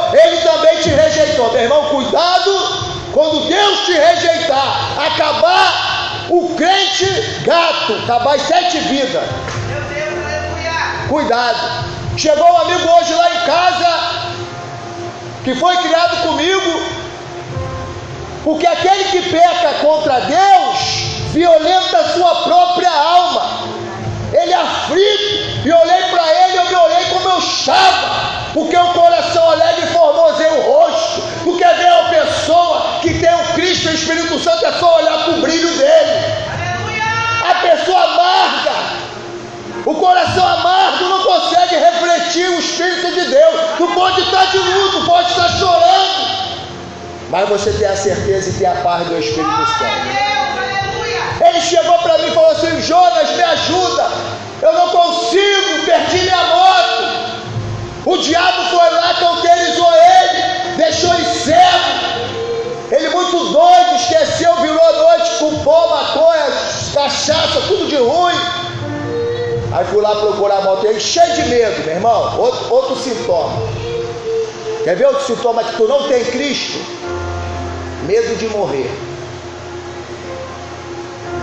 Meu 1.35 1.55
irmão, 1.57 1.85
cuidado 1.89 2.93
quando 3.13 3.49
Deus 3.49 3.81
te 3.87 3.93
rejeitar, 3.93 4.99
acabar 4.99 6.27
o 6.29 6.55
crente 6.57 7.41
gato, 7.43 7.95
acabar 8.05 8.37
as 8.37 8.43
sete 8.43 8.79
vidas. 8.81 9.25
Cuidado. 11.09 11.85
Chegou 12.17 12.47
um 12.47 12.57
amigo 12.59 12.87
hoje 12.87 13.15
lá 13.15 13.35
em 13.35 13.47
casa, 13.47 14.33
que 15.45 15.55
foi 15.55 15.77
criado 15.79 16.23
comigo, 16.29 16.83
porque 18.45 18.67
aquele 18.67 19.05
que 19.05 19.31
peca 19.31 19.75
contra 19.81 20.21
Deus, 20.21 20.79
violenta 21.33 21.97
a 21.97 22.09
sua 22.11 22.35
própria 22.43 22.91
alma. 22.91 23.73
Ele 24.33 24.53
é 24.53 24.57
aflito, 24.57 25.67
e 25.67 25.73
olhei 25.73 26.03
para 26.11 26.45
ele, 26.45 26.59
eu 26.59 26.65
me 26.67 26.75
olhei 26.75 27.05
como 27.07 27.29
eu 27.29 27.39
estava 27.39 28.42
porque 28.53 28.77
o 28.77 28.93
coração 28.93 29.51
alegre 29.51 29.87
formoseia 29.87 30.53
o 30.53 30.61
rosto. 30.61 31.33
Quer 31.63 31.77
ver 31.77 31.93
uma 31.93 32.09
pessoa 32.09 32.99
que 33.03 33.21
tem 33.21 33.33
o 33.33 33.55
Cristo 33.55 33.87
e 33.87 33.91
o 33.91 33.95
Espírito 33.95 34.39
Santo, 34.41 34.67
é 34.67 34.73
só 34.73 34.97
olhar 34.97 35.25
para 35.25 35.35
o 35.35 35.41
brilho 35.41 35.69
dele. 35.79 36.11
A 37.49 37.55
pessoa 37.55 38.03
amarga, 38.03 38.73
o 39.87 39.95
coração 39.95 40.45
amargo 40.45 41.05
não 41.05 41.23
consegue 41.23 41.77
refletir 41.77 42.49
o 42.49 42.59
Espírito 42.59 43.13
de 43.13 43.27
Deus. 43.27 43.61
Tu 43.79 43.87
pode 43.95 44.23
estar 44.23 44.47
de 44.47 44.59
luto, 44.59 45.07
pode 45.07 45.31
estar 45.31 45.49
chorando, 45.51 46.53
mas 47.31 47.49
você 47.49 47.71
tem 47.75 47.87
a 47.87 47.97
certeza 47.97 48.51
e 48.51 48.53
tem 48.55 48.67
a 48.67 48.75
paz 48.83 49.07
do 49.07 49.17
Espírito 49.17 49.67
Santo. 49.79 50.33
Ele 51.47 51.61
chegou 51.61 51.99
para 51.99 52.19
mim 52.19 52.27
e 52.27 52.31
falou 52.33 52.51
assim: 52.51 52.81
Jonas, 52.83 53.31
me 53.31 53.43
ajuda. 53.43 54.11
O 58.05 58.17
diabo 58.17 58.63
foi 58.65 58.91
lá, 58.91 59.15
cauterizou 59.15 59.93
ele, 59.95 60.77
deixou 60.77 61.15
ele 61.15 61.25
cego. 61.25 62.33
Ele 62.91 63.09
muito 63.11 63.39
doido, 63.53 63.95
esqueceu, 63.97 64.57
virou 64.57 64.83
a 64.83 64.93
noite, 64.93 65.31
culpou, 65.39 65.89
maconha, 65.89 66.47
cachaça, 66.93 67.61
tudo 67.69 67.89
de 67.89 67.97
ruim. 67.97 68.35
Aí 69.73 69.85
fui 69.87 70.03
lá 70.03 70.15
procurar 70.17 70.59
a 70.59 70.61
moto 70.63 70.87
ele, 70.87 71.01
cheio 71.01 71.33
de 71.35 71.49
medo, 71.49 71.83
meu 71.85 71.95
irmão. 71.95 72.39
Outro, 72.39 72.75
outro 72.75 72.97
sintoma. 72.97 73.63
Quer 74.85 74.97
ver 74.97 75.07
outro 75.07 75.25
sintoma 75.25 75.63
que 75.65 75.77
tu 75.77 75.87
não 75.87 76.09
tem 76.09 76.25
Cristo? 76.25 76.79
Medo 78.05 78.37
de 78.37 78.49
morrer. 78.49 78.91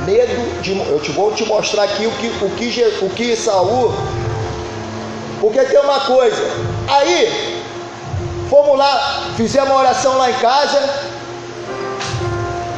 Medo 0.05 0.61
de 0.61 0.77
Eu 0.77 0.99
te 0.99 1.11
vou 1.11 1.31
te 1.31 1.45
mostrar 1.45 1.83
aqui 1.83 2.05
o 2.05 2.11
que, 2.11 2.27
o 2.27 2.49
que, 2.51 3.05
o 3.05 3.09
que 3.09 3.35
Saul. 3.35 3.93
Porque 5.39 5.59
tem 5.63 5.79
uma 5.79 5.99
coisa. 6.01 6.43
Aí, 6.87 7.63
fomos 8.49 8.77
lá, 8.77 9.23
fizemos 9.37 9.69
uma 9.69 9.79
oração 9.79 10.17
lá 10.17 10.29
em 10.29 10.35
casa. 10.35 10.89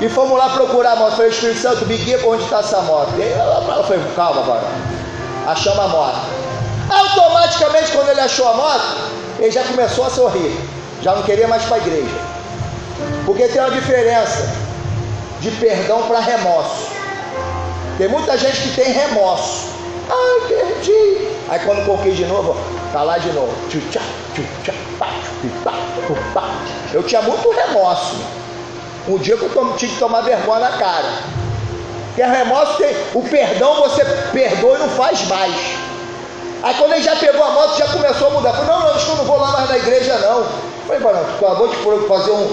E 0.02 0.10
fomos 0.10 0.38
lá 0.38 0.50
procurar 0.50 0.94
a 0.94 0.96
moto. 0.96 1.16
Falei, 1.16 1.30
Espírito 1.30 1.60
Santo, 1.60 1.86
me 1.86 1.98
guia 1.98 2.18
para 2.18 2.30
onde 2.30 2.44
está 2.44 2.60
essa 2.60 2.82
moto. 2.82 3.14
E 3.18 3.24
aí 3.24 3.32
ela 3.34 3.84
falou, 3.84 4.00
calma, 4.16 4.42
agora. 4.42 4.68
Achamos 5.48 5.80
a 5.80 5.88
moto. 5.88 6.20
Automaticamente, 6.90 7.92
quando 7.92 8.10
ele 8.10 8.22
achou 8.22 8.48
a 8.48 8.54
moto, 8.54 8.98
ele 9.40 9.52
já 9.52 9.64
começou 9.64 10.06
a 10.06 10.10
sorrir. 10.10 10.60
Já 11.02 11.16
não 11.16 11.24
queria 11.24 11.48
mais 11.48 11.64
para 11.64 11.78
a 11.78 11.80
igreja. 11.80 12.16
Porque 13.26 13.48
tem 13.48 13.62
uma 13.62 13.72
diferença 13.72 14.54
de 15.40 15.52
perdão 15.52 16.04
para 16.04 16.20
remorso. 16.20 16.88
Tem 17.98 18.08
muita 18.08 18.38
gente 18.38 18.62
que 18.62 18.76
tem 18.76 18.92
remorso. 18.92 19.68
Ai, 20.10 20.48
perdi. 20.48 21.41
Aí 21.52 21.60
quando 21.66 21.86
conquista 21.86 22.24
de 22.24 22.26
novo, 22.28 22.56
tá 22.94 23.04
lá 23.04 23.18
de 23.18 23.30
novo. 23.34 23.52
Eu 26.94 27.04
tinha 27.04 27.22
muito 27.22 27.50
remorso. 27.50 28.16
Um 29.06 29.18
dia 29.18 29.36
que 29.36 29.44
eu 29.44 29.74
tinha 29.76 29.92
que 29.92 30.00
tomar 30.00 30.22
vergonha 30.22 30.62
na 30.62 30.78
cara. 30.78 31.10
Porque 32.08 32.24
remorso 32.24 32.78
tem. 32.78 32.96
O 33.14 33.22
perdão 33.22 33.82
você 33.82 34.06
perdoa 34.32 34.78
e 34.78 34.80
não 34.80 34.90
faz 34.92 35.28
mais. 35.28 35.54
Aí 36.64 36.74
quando 36.76 36.94
ele 36.94 37.04
já 37.04 37.18
pegou 37.18 37.44
a 37.44 37.52
moto, 37.52 37.78
já 37.78 37.88
começou 37.90 38.28
a 38.28 38.30
mudar. 38.30 38.54
Falei, 38.54 38.68
não, 38.68 38.80
não, 38.80 38.88
eu 38.88 39.16
não 39.18 39.26
vou 39.26 39.38
lá 39.38 39.52
mais 39.52 39.70
na 39.70 39.78
igreja 39.78 40.18
não. 40.20 40.46
Falei, 40.88 41.02
não, 41.02 41.38
tu 41.38 41.46
acabou 41.46 41.68
de 41.68 42.08
fazer 42.08 42.32
um, 42.32 42.48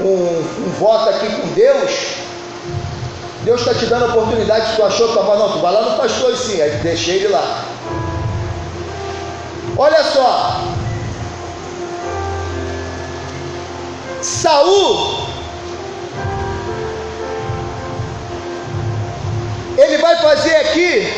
um, 0.00 0.66
um 0.66 0.72
voto 0.78 1.10
aqui 1.10 1.26
com 1.28 1.46
Deus. 1.48 2.14
Deus 3.44 3.60
está 3.60 3.74
te 3.74 3.84
dando 3.84 4.06
a 4.06 4.08
oportunidade, 4.08 4.76
tu 4.76 4.82
achou 4.82 5.08
que 5.08 5.18
estava, 5.18 5.36
não, 5.36 5.52
tu 5.52 5.58
vai 5.58 5.74
lá 5.74 5.82
no 5.82 5.96
pastor 5.98 6.34
sim, 6.36 6.60
aí 6.62 6.70
deixei 6.82 7.16
ele 7.16 7.28
lá. 7.28 7.69
Olha 9.82 10.04
só. 10.04 10.60
Saul 14.20 15.30
ele 19.78 19.96
vai 19.96 20.16
fazer 20.18 20.54
aqui 20.56 21.10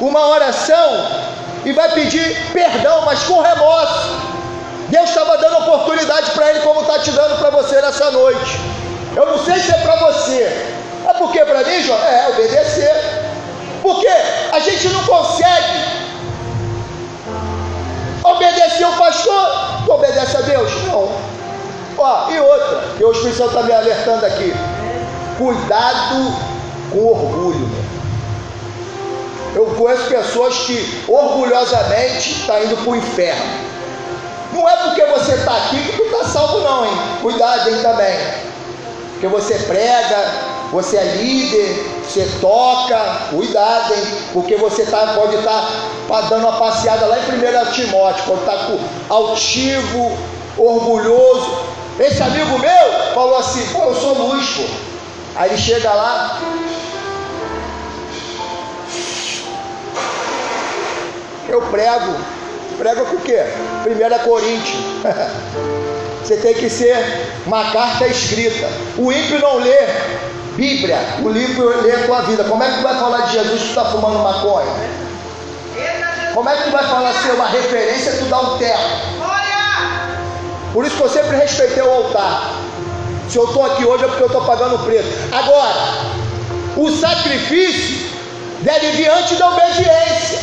uma 0.00 0.26
oração 0.30 1.06
e 1.64 1.70
vai 1.70 1.88
pedir 1.92 2.36
perdão, 2.52 3.02
mas 3.04 3.22
com 3.22 3.40
remorso. 3.40 4.18
Deus 4.88 5.10
estava 5.10 5.38
dando 5.38 5.58
oportunidade 5.58 6.32
para 6.32 6.50
ele, 6.50 6.58
como 6.60 6.80
está 6.80 6.98
te 6.98 7.12
dando 7.12 7.38
para 7.38 7.50
você 7.50 7.80
nessa 7.80 8.10
noite. 8.10 8.58
Eu 9.14 9.26
não 9.26 9.38
sei 9.44 9.60
se 9.60 9.70
é 9.70 9.78
para 9.78 9.94
você, 9.94 10.42
é 11.08 11.12
porque 11.18 11.38
para 11.44 11.62
mim, 11.62 11.80
João, 11.84 12.02
é 12.04 12.30
obedecer. 12.30 13.30
Porque 13.80 14.08
a 14.08 14.58
gente 14.58 14.88
não 14.88 15.04
consegue 15.04 15.99
obedecer 18.40 18.86
o 18.86 18.92
pastor. 18.96 19.48
Tu 19.84 19.92
obedece 19.92 20.36
a 20.36 20.40
Deus? 20.40 20.72
Não. 20.86 21.10
Ó, 21.98 22.30
e 22.30 22.40
outra, 22.40 22.82
que 22.96 23.04
o 23.04 23.12
Espírito 23.12 23.36
Santo 23.36 23.50
está 23.50 23.62
me 23.62 23.72
alertando 23.72 24.24
aqui. 24.24 24.54
Cuidado 25.36 26.34
com 26.90 27.06
orgulho. 27.06 27.68
Eu 29.54 29.66
conheço 29.76 30.04
pessoas 30.04 30.56
que 30.60 31.04
orgulhosamente 31.08 32.30
estão 32.30 32.56
tá 32.56 32.64
indo 32.64 32.76
para 32.76 32.90
o 32.90 32.96
inferno. 32.96 33.70
Não 34.52 34.68
é 34.68 34.76
porque 34.76 35.04
você 35.06 35.32
está 35.32 35.56
aqui 35.56 35.76
que 35.76 35.96
tu 35.96 36.02
está 36.04 36.24
salvo, 36.24 36.60
não, 36.60 36.84
hein? 36.84 36.92
Cuidado, 37.20 37.68
hein, 37.68 37.78
também. 37.82 38.16
Porque 39.12 39.28
você 39.28 39.54
prega, 39.58 40.32
você 40.70 40.96
é 40.96 41.04
líder, 41.16 41.84
você 42.04 42.28
toca, 42.40 42.96
cuidado, 43.30 43.92
hein? 43.92 44.02
Porque 44.32 44.56
você 44.56 44.86
tá, 44.86 45.14
pode 45.14 45.34
estar 45.34 45.68
tá, 46.08 46.20
dando 46.22 46.46
uma 46.46 46.58
passeada 46.58 47.06
lá 47.06 47.18
em 47.18 47.22
1 47.22 47.72
Timóteo, 47.72 48.24
pode 48.24 48.40
estar 48.40 48.56
tá 48.56 48.78
altivo, 49.08 50.16
orgulhoso. 50.56 51.64
Esse 51.98 52.22
amigo 52.22 52.58
meu 52.58 53.12
falou 53.14 53.38
assim: 53.38 53.66
pô, 53.72 53.84
eu 53.84 53.94
sou 53.96 54.14
luz, 54.14 54.48
pô. 54.50 54.62
Aí 55.34 55.50
ele 55.50 55.58
chega 55.58 55.92
lá. 55.92 56.40
Eu 61.48 61.62
prego. 61.62 62.14
Prego 62.78 63.04
com 63.06 63.16
o 63.16 63.20
quê? 63.20 63.42
1 63.84 64.24
Coríntios. 64.24 64.78
Você 66.22 66.36
tem 66.36 66.54
que 66.54 66.70
ser 66.70 66.96
uma 67.44 67.72
carta 67.72 68.06
escrita. 68.06 68.68
O 68.96 69.10
ímpio 69.10 69.40
não 69.40 69.58
lê 69.58 69.88
Bíblia, 70.56 70.98
o 71.22 71.28
livro 71.28 71.82
lê 71.82 71.92
a 71.92 72.06
tua 72.06 72.22
vida. 72.22 72.44
Como 72.44 72.62
é 72.62 72.70
que 72.70 72.76
tu 72.76 72.82
vai 72.82 72.98
falar 72.98 73.20
de 73.26 73.32
Jesus 73.32 73.60
tu 73.62 73.68
está 73.68 73.84
fumando 73.86 74.18
maconha? 74.18 74.72
Como 76.34 76.48
é 76.48 76.56
que 76.56 76.64
tu 76.64 76.70
vai 76.70 76.84
falar 76.84 77.12
ser 77.14 77.32
uma 77.32 77.48
referência 77.48 78.12
tu 78.18 78.24
dá 78.26 78.40
um 78.40 78.58
terra? 78.58 79.00
Por 80.72 80.84
isso 80.84 80.96
que 80.96 81.02
eu 81.02 81.08
sempre 81.08 81.36
respeitei 81.36 81.82
o 81.82 81.90
altar. 81.90 82.54
Se 83.28 83.36
eu 83.36 83.44
estou 83.44 83.64
aqui 83.64 83.84
hoje 83.84 84.04
é 84.04 84.08
porque 84.08 84.22
eu 84.22 84.26
estou 84.26 84.44
pagando 84.44 84.76
o 84.76 84.78
preço. 84.80 85.08
Agora, 85.32 86.20
o 86.76 86.90
sacrifício 86.90 88.10
deve 88.60 88.92
vir 88.92 89.10
antes 89.10 89.38
da 89.38 89.48
obediência. 89.48 90.38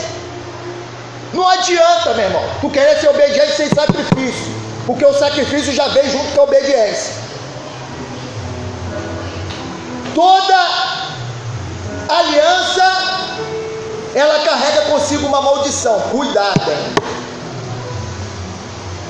Não 1.33 1.47
adianta, 1.47 2.13
meu 2.13 2.25
irmão, 2.25 2.43
tu 2.61 2.69
querer 2.69 2.99
ser 2.99 3.09
obediente 3.09 3.55
sem 3.55 3.69
sacrifício, 3.69 4.53
porque 4.85 5.05
o 5.05 5.13
sacrifício 5.13 5.73
já 5.73 5.87
vem 5.89 6.09
junto 6.09 6.33
com 6.33 6.41
a 6.41 6.43
obediência. 6.45 7.26
Toda 10.17 10.67
aliança 12.09 12.83
ela 14.15 14.39
carrega 14.39 14.81
consigo 14.89 15.27
uma 15.27 15.39
maldição. 15.41 15.99
Cuidado. 16.09 16.71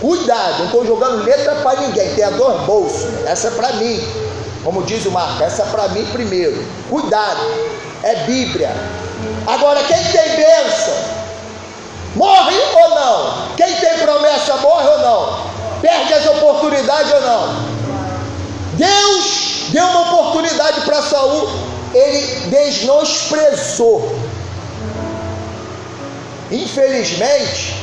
Cuidado, 0.02 0.58
não 0.60 0.66
estou 0.66 0.86
jogando 0.86 1.24
letra 1.24 1.56
para 1.56 1.80
ninguém, 1.80 2.14
tem 2.14 2.26
a 2.26 2.32
dor 2.32 2.60
bolso, 2.66 3.08
essa 3.26 3.48
é 3.48 3.52
para 3.52 3.72
mim. 3.74 4.06
Como 4.66 4.84
diz 4.84 5.06
o 5.06 5.12
Marco, 5.12 5.42
essa 5.42 5.64
é 5.64 5.66
para 5.68 5.88
mim 5.88 6.06
primeiro. 6.08 6.62
Cuidado, 6.90 7.40
é 8.04 8.16
Bíblia. 8.26 8.76
Agora, 9.48 9.82
quem 9.86 10.04
tem 10.04 10.36
bênção, 10.36 10.94
morre 12.18 12.58
ou 12.84 12.90
não? 12.90 13.56
Quem 13.56 13.74
tem 13.78 13.98
promessa, 14.00 14.58
morre 14.58 14.90
ou 14.90 15.00
não? 15.00 15.40
Perde 15.80 16.14
as 16.16 16.26
oportunidades 16.26 17.14
ou 17.14 17.22
não? 17.22 17.77
Deus 18.78 19.70
deu 19.72 19.86
uma 19.86 20.02
oportunidade 20.02 20.82
para 20.82 21.02
Saul, 21.02 21.50
ele 21.94 22.50
desnosprezou. 22.50 24.16
Infelizmente, 26.52 27.76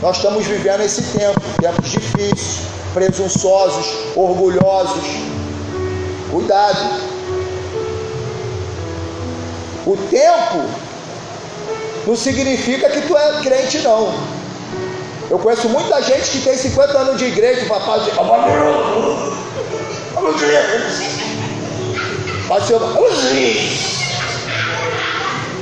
nós 0.00 0.16
estamos 0.16 0.46
vivendo 0.46 0.80
esse 0.80 1.02
tempo, 1.18 1.40
tempos 1.60 1.90
difíceis, 1.90 2.60
presunçosos, 2.94 3.86
orgulhosos. 4.16 5.04
Cuidado. 6.30 7.10
O 9.86 9.96
tempo 10.08 10.64
não 12.06 12.16
significa 12.16 12.88
que 12.88 13.02
tu 13.02 13.16
é 13.16 13.40
crente, 13.42 13.78
não. 13.78 14.14
Eu 15.28 15.38
conheço 15.38 15.68
muita 15.68 16.02
gente 16.02 16.30
que 16.30 16.40
tem 16.40 16.56
50 16.56 16.98
anos 16.98 17.18
de 17.18 17.26
igreja 17.26 17.60
e 17.60 17.66
fala, 17.66 18.00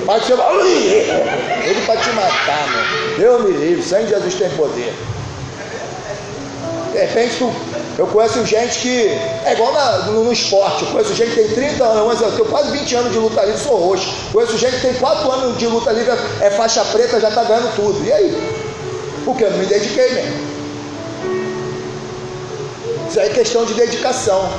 Pai, 0.04 0.20
Pai, 0.20 0.20
ele 1.64 1.80
para 1.82 2.00
te 2.00 2.10
matar, 2.10 2.66
meu. 2.70 3.18
Deus 3.18 3.44
me 3.44 3.52
livre, 3.52 3.82
sangue 3.82 4.06
de 4.06 4.10
Jesus 4.10 4.34
tem 4.34 4.50
poder. 4.50 4.94
De 6.92 6.98
repente, 6.98 7.46
eu 7.98 8.06
conheço 8.06 8.44
gente 8.46 8.78
que 8.78 9.08
é 9.44 9.52
igual 9.52 9.72
na, 9.72 9.98
no, 10.06 10.24
no, 10.24 10.32
esporte. 10.32 10.84
Eu 10.84 10.90
conheço 10.92 11.14
gente 11.14 11.34
que 11.34 11.42
tem 11.42 11.48
30 11.48 11.84
anos, 11.84 12.20
eu 12.20 12.32
tenho 12.32 12.46
quase 12.46 12.70
20 12.70 12.94
anos 12.96 13.12
de 13.12 13.18
luta 13.18 13.44
livre, 13.44 13.60
sou 13.60 13.76
roxo. 13.76 14.08
Conheço 14.32 14.56
gente 14.56 14.76
que 14.76 14.82
tem 14.82 14.94
4 14.94 15.30
anos 15.30 15.58
de 15.58 15.66
luta 15.66 15.92
livre, 15.92 16.12
é 16.40 16.50
faixa 16.50 16.84
preta, 16.86 17.20
já 17.20 17.28
está 17.28 17.44
ganhando 17.44 17.74
tudo. 17.76 18.02
E 18.04 18.12
aí? 18.12 18.58
Porque 19.24 19.44
eu 19.44 19.50
não 19.50 19.58
me 19.58 19.66
dediquei 19.66 20.10
mesmo. 20.14 20.47
Isso 23.08 23.20
é 23.20 23.28
questão 23.30 23.64
de 23.64 23.74
dedicação. 23.74 24.50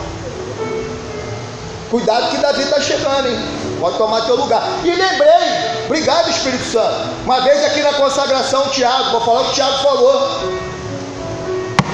Cuidado 1.89 2.29
que 2.29 2.37
Davi 2.37 2.63
está 2.63 2.81
chegando, 2.81 3.27
hein? 3.27 3.59
pode 3.79 3.97
tomar 3.97 4.21
teu 4.21 4.35
lugar. 4.35 4.63
E 4.83 4.89
lembrei, 4.91 5.85
obrigado 5.85 6.29
Espírito 6.29 6.65
Santo. 6.65 7.09
Uma 7.23 7.41
vez 7.41 7.63
aqui 7.65 7.81
na 7.81 7.93
consagração, 7.93 8.67
Tiago, 8.69 9.11
vou 9.11 9.21
falar 9.21 9.41
o 9.41 9.45
que 9.45 9.51
o 9.51 9.53
Tiago 9.53 9.77
falou. 9.79 10.69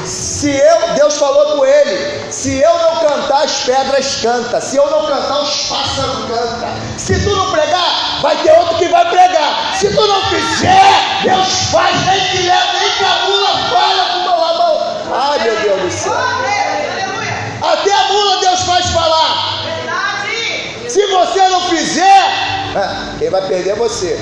Se 0.06 0.52
eu, 0.52 0.94
Deus 0.96 1.16
falou 1.16 1.58
com 1.58 1.66
ele, 1.66 2.32
se 2.32 2.62
eu 2.62 2.78
não 2.78 3.00
cantar, 3.00 3.44
as 3.44 3.64
pedras 3.64 4.20
cantam. 4.22 4.62
Se 4.62 4.78
eu 4.78 4.90
não 4.90 5.06
cantar, 5.06 5.42
os 5.42 5.68
pássaros 5.68 6.26
cantam. 6.28 6.70
Se 6.98 7.24
tu 7.24 7.36
não 7.36 7.52
pregar, 7.52 8.20
vai 8.22 8.38
ter 8.44 8.52
outro 8.60 8.78
que 8.78 8.88
vai 8.88 9.10
pregar. 9.10 9.76
Se 9.76 9.90
tu 9.90 10.08
não 10.08 10.22
fizer, 10.26 11.22
Deus 11.24 11.72
faz, 11.72 12.06
nem 12.06 12.20
que 12.30 12.44
leve, 12.44 12.78
nem 12.80 13.32
mula 13.32 13.70
fala 13.70 14.06
com. 14.14 14.25
Ai 15.18 15.40
meu 15.40 15.56
Deus 15.62 15.82
do 15.82 15.92
céu. 15.92 16.14
Até 17.62 17.94
a 17.94 18.04
mula 18.12 18.40
Deus 18.42 18.62
faz 18.62 18.86
falar. 18.88 19.64
Se 20.90 21.06
você 21.08 21.48
não 21.50 21.62
fizer, 21.62 22.24
quem 23.20 23.30
vai 23.30 23.48
perder 23.48 23.72
é 23.72 23.76
você. 23.76 24.20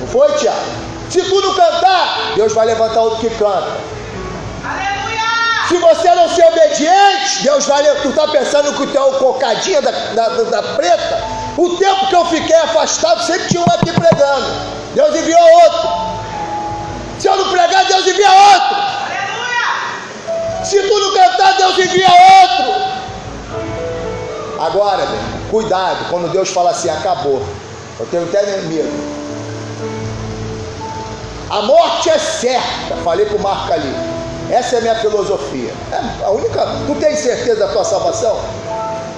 Não 0.00 0.06
foi, 0.06 0.32
Tiago? 0.32 0.58
Se 1.10 1.22
tu 1.22 1.40
não 1.40 1.54
cantar, 1.54 2.32
Deus 2.36 2.52
vai 2.52 2.66
levantar 2.66 3.00
outro 3.00 3.18
que 3.18 3.30
canta. 3.36 3.78
Se 5.68 5.76
você 5.76 6.14
não 6.14 6.28
ser 6.30 6.46
obediente, 6.46 7.42
Deus 7.42 7.66
vai. 7.66 7.82
Tu 8.00 8.08
está 8.08 8.28
pensando 8.28 8.72
que 8.74 8.86
tu 8.86 8.96
é 8.96 9.00
o 9.00 9.12
cocadinha 9.14 9.82
da, 9.82 9.90
da, 9.90 10.28
da, 10.28 10.62
preta? 10.74 11.22
O 11.56 11.76
tempo 11.76 12.06
que 12.08 12.14
eu 12.14 12.24
fiquei 12.26 12.56
afastado, 12.56 13.22
sempre 13.22 13.48
tinha 13.48 13.60
um 13.60 13.66
aqui 13.66 13.92
pregando. 13.92 14.46
Deus 14.94 15.14
enviou 15.14 15.40
outro. 15.64 15.88
Se 17.18 17.28
eu 17.28 17.36
não 17.36 17.50
pregar, 17.50 17.84
Deus 17.84 18.06
envia 18.06 18.30
outro. 18.30 18.87
Se 20.68 20.82
tu 20.82 21.00
não 21.00 21.14
cantar, 21.14 21.56
Deus 21.56 21.78
envia 21.78 22.08
outro. 22.42 22.74
Agora, 24.60 25.08
cuidado, 25.50 26.10
quando 26.10 26.30
Deus 26.30 26.50
fala 26.50 26.72
assim, 26.72 26.90
acabou. 26.90 27.42
Eu 27.98 28.04
tenho 28.10 28.24
até 28.24 28.44
medo. 28.62 28.92
A 31.48 31.62
morte 31.62 32.10
é 32.10 32.18
certa. 32.18 32.96
Falei 33.02 33.24
para 33.24 33.36
o 33.36 33.42
Marco 33.42 33.72
ali. 33.72 33.94
Essa 34.50 34.76
é 34.76 34.78
a 34.80 34.82
minha 34.82 34.94
filosofia. 34.96 35.72
É 35.90 36.24
a 36.26 36.28
única. 36.28 36.66
Tu 36.86 36.94
tem 36.96 37.16
certeza 37.16 37.60
da 37.60 37.68
tua 37.68 37.84
salvação? 37.84 38.38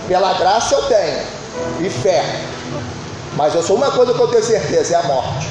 Pela 0.06 0.32
graça 0.34 0.76
eu 0.76 0.82
tenho. 0.82 1.26
E 1.80 1.90
fé. 1.90 2.24
Mas 3.34 3.56
eu 3.56 3.62
sou 3.64 3.74
uma 3.74 3.90
coisa 3.90 4.14
que 4.14 4.20
eu 4.20 4.28
tenho 4.28 4.44
certeza, 4.44 4.94
é 4.94 4.98
a 5.00 5.02
morte. 5.02 5.49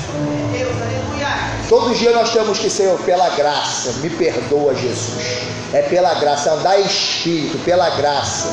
Todos 1.70 1.92
os 1.92 2.00
dias 2.00 2.16
nós 2.16 2.32
temos 2.32 2.58
que 2.58 2.68
ser 2.68 2.92
pela 3.06 3.30
graça. 3.30 3.92
Me 4.02 4.10
perdoa, 4.10 4.74
Jesus. 4.74 5.44
É 5.72 5.84
pela 5.84 6.16
graça, 6.16 6.52
andar 6.52 6.82
em 6.82 6.84
espírito, 6.84 7.60
pela 7.60 7.92
graça. 7.92 8.50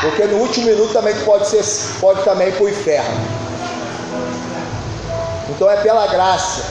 Porque 0.00 0.22
no 0.22 0.36
último 0.36 0.66
minuto 0.66 0.92
também 0.92 1.16
pode 1.24 1.48
ser, 1.48 1.64
pode 2.00 2.22
também 2.22 2.48
ir 2.48 2.52
para 2.52 2.64
o 2.64 2.68
inferno. 2.68 3.20
Então 5.50 5.68
é 5.68 5.78
pela 5.78 6.06
graça. 6.06 6.62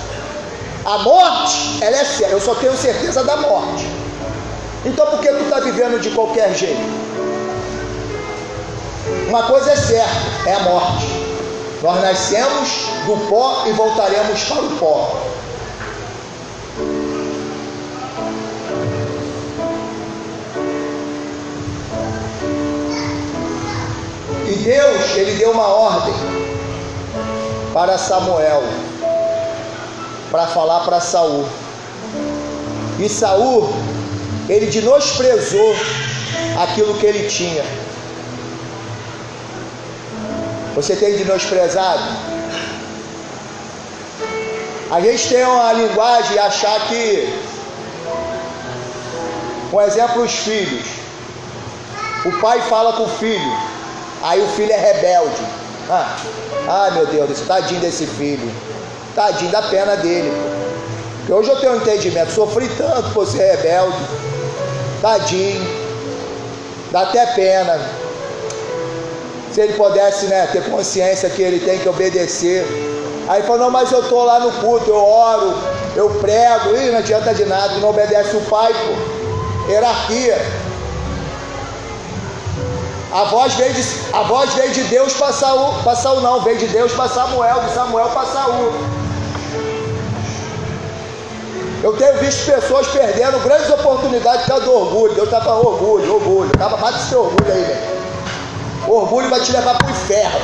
A 0.85 0.99
morte, 0.99 1.79
ela 1.81 1.97
é 1.97 2.05
séria. 2.05 2.31
Eu 2.31 2.39
só 2.39 2.55
tenho 2.55 2.75
certeza 2.77 3.25
da 3.25 3.35
morte. 3.35 3.85
Então 4.85 5.05
por 5.07 5.19
que 5.19 5.27
tu 5.27 5.43
está 5.43 5.59
vivendo 5.59 5.99
de 5.99 6.11
qualquer 6.11 6.55
jeito? 6.55 6.79
Uma 9.27 9.43
coisa 9.43 9.71
é 9.71 9.75
certa, 9.75 10.49
é 10.49 10.53
a 10.53 10.59
morte. 10.61 11.07
Nós 11.83 12.01
nascemos 12.01 12.87
do 13.05 13.17
pó 13.27 13.65
e 13.67 13.73
voltaremos 13.73 14.43
para 14.45 14.61
o 14.61 14.69
pó. 14.77 15.36
Deus, 24.67 25.15
ele 25.15 25.35
deu 25.35 25.51
uma 25.51 25.65
ordem 25.65 26.13
para 27.73 27.97
Samuel 27.97 28.61
para 30.29 30.45
falar 30.47 30.81
para 30.81 30.99
Saul. 30.99 31.47
E 32.99 33.07
Saul, 33.07 33.73
ele 34.49 34.65
dinosprezou 34.65 35.73
aquilo 36.61 36.95
que 36.95 37.05
ele 37.05 37.29
tinha. 37.29 37.63
Você 40.75 40.97
tem 40.97 41.15
dinosprezado? 41.15 42.03
A 44.91 44.99
gente 44.99 45.29
tem 45.29 45.45
uma 45.45 45.71
linguagem 45.71 46.33
de 46.33 46.39
achar 46.39 46.77
que, 46.89 47.41
um 49.71 49.79
exemplo, 49.79 50.23
os 50.23 50.33
filhos. 50.33 50.85
O 52.25 52.33
pai 52.41 52.59
fala 52.63 52.91
com 52.97 53.03
o 53.03 53.17
filho, 53.17 53.76
aí 54.23 54.41
o 54.41 54.47
filho 54.49 54.71
é 54.71 54.77
rebelde. 54.77 55.41
Ah, 55.89 56.17
ah 56.67 56.91
meu 56.91 57.05
Deus, 57.07 57.39
tadinho 57.41 57.79
desse 57.79 58.05
filho. 58.05 58.51
Tadinho 59.15 59.51
da 59.51 59.61
pena 59.63 59.95
dele. 59.95 60.31
Porque 61.17 61.33
hoje 61.33 61.49
eu 61.49 61.59
tenho 61.59 61.73
um 61.73 61.77
entendimento, 61.77 62.31
sofri 62.31 62.69
tanto 62.77 63.09
por 63.11 63.27
ser 63.27 63.55
rebelde. 63.55 63.97
Tadinho. 65.01 65.87
Dá 66.91 67.01
até 67.01 67.25
pena. 67.27 67.79
Se 69.51 69.61
ele 69.61 69.73
pudesse 69.73 70.27
né, 70.27 70.47
ter 70.51 70.69
consciência 70.69 71.29
que 71.29 71.41
ele 71.41 71.59
tem 71.59 71.79
que 71.79 71.89
obedecer. 71.89 72.65
Aí 73.27 73.43
falou, 73.43 73.63
não, 73.63 73.71
mas 73.71 73.91
eu 73.91 74.01
estou 74.01 74.23
lá 74.23 74.39
no 74.39 74.51
culto, 74.53 74.89
eu 74.89 75.03
oro, 75.03 75.53
eu 75.95 76.09
prego, 76.21 76.77
e 76.77 76.91
não 76.91 76.99
adianta 76.99 77.33
de 77.33 77.43
nada, 77.43 77.77
não 77.79 77.89
obedece 77.89 78.37
o 78.37 78.41
pai, 78.41 78.73
pô. 78.73 79.69
Hierarquia. 79.69 80.37
A 83.17 83.23
voz 83.23 83.55
veio 83.55 83.73
de, 83.73 83.83
a 84.13 84.21
voz 84.21 84.53
veio 84.53 84.71
de 84.73 84.83
Deus 84.83 85.13
para 85.13 85.33
Saul, 85.33 85.73
para 85.83 85.95
Saul 85.95 86.21
não, 86.21 86.39
veio 86.41 86.59
de 86.59 86.67
Deus 86.67 86.93
para 86.93 87.09
Samuel, 87.09 87.61
de 87.61 87.73
Samuel 87.73 88.09
para 88.09 88.27
Saul. 88.27 88.71
Eu 91.81 91.97
tenho 91.97 92.19
visto 92.19 92.45
pessoas 92.45 92.85
perdendo 92.89 93.43
grandes 93.43 93.71
oportunidades 93.71 94.41
por 94.41 94.47
causa 94.49 94.65
do 94.65 94.71
orgulho. 94.71 95.15
Deus 95.15 95.29
está 95.29 95.41
falando 95.41 95.65
orgulho, 95.65 96.13
orgulho. 96.13 96.51
Acaba, 96.53 96.77
bate 96.77 96.99
esse 96.99 97.15
orgulho 97.15 97.51
aí, 97.51 97.63
velho. 97.63 97.81
O 98.87 98.91
orgulho 98.91 99.29
vai 99.31 99.39
te 99.39 99.51
levar 99.51 99.75
para 99.79 99.87
o 99.87 99.89
inferno. 99.89 100.39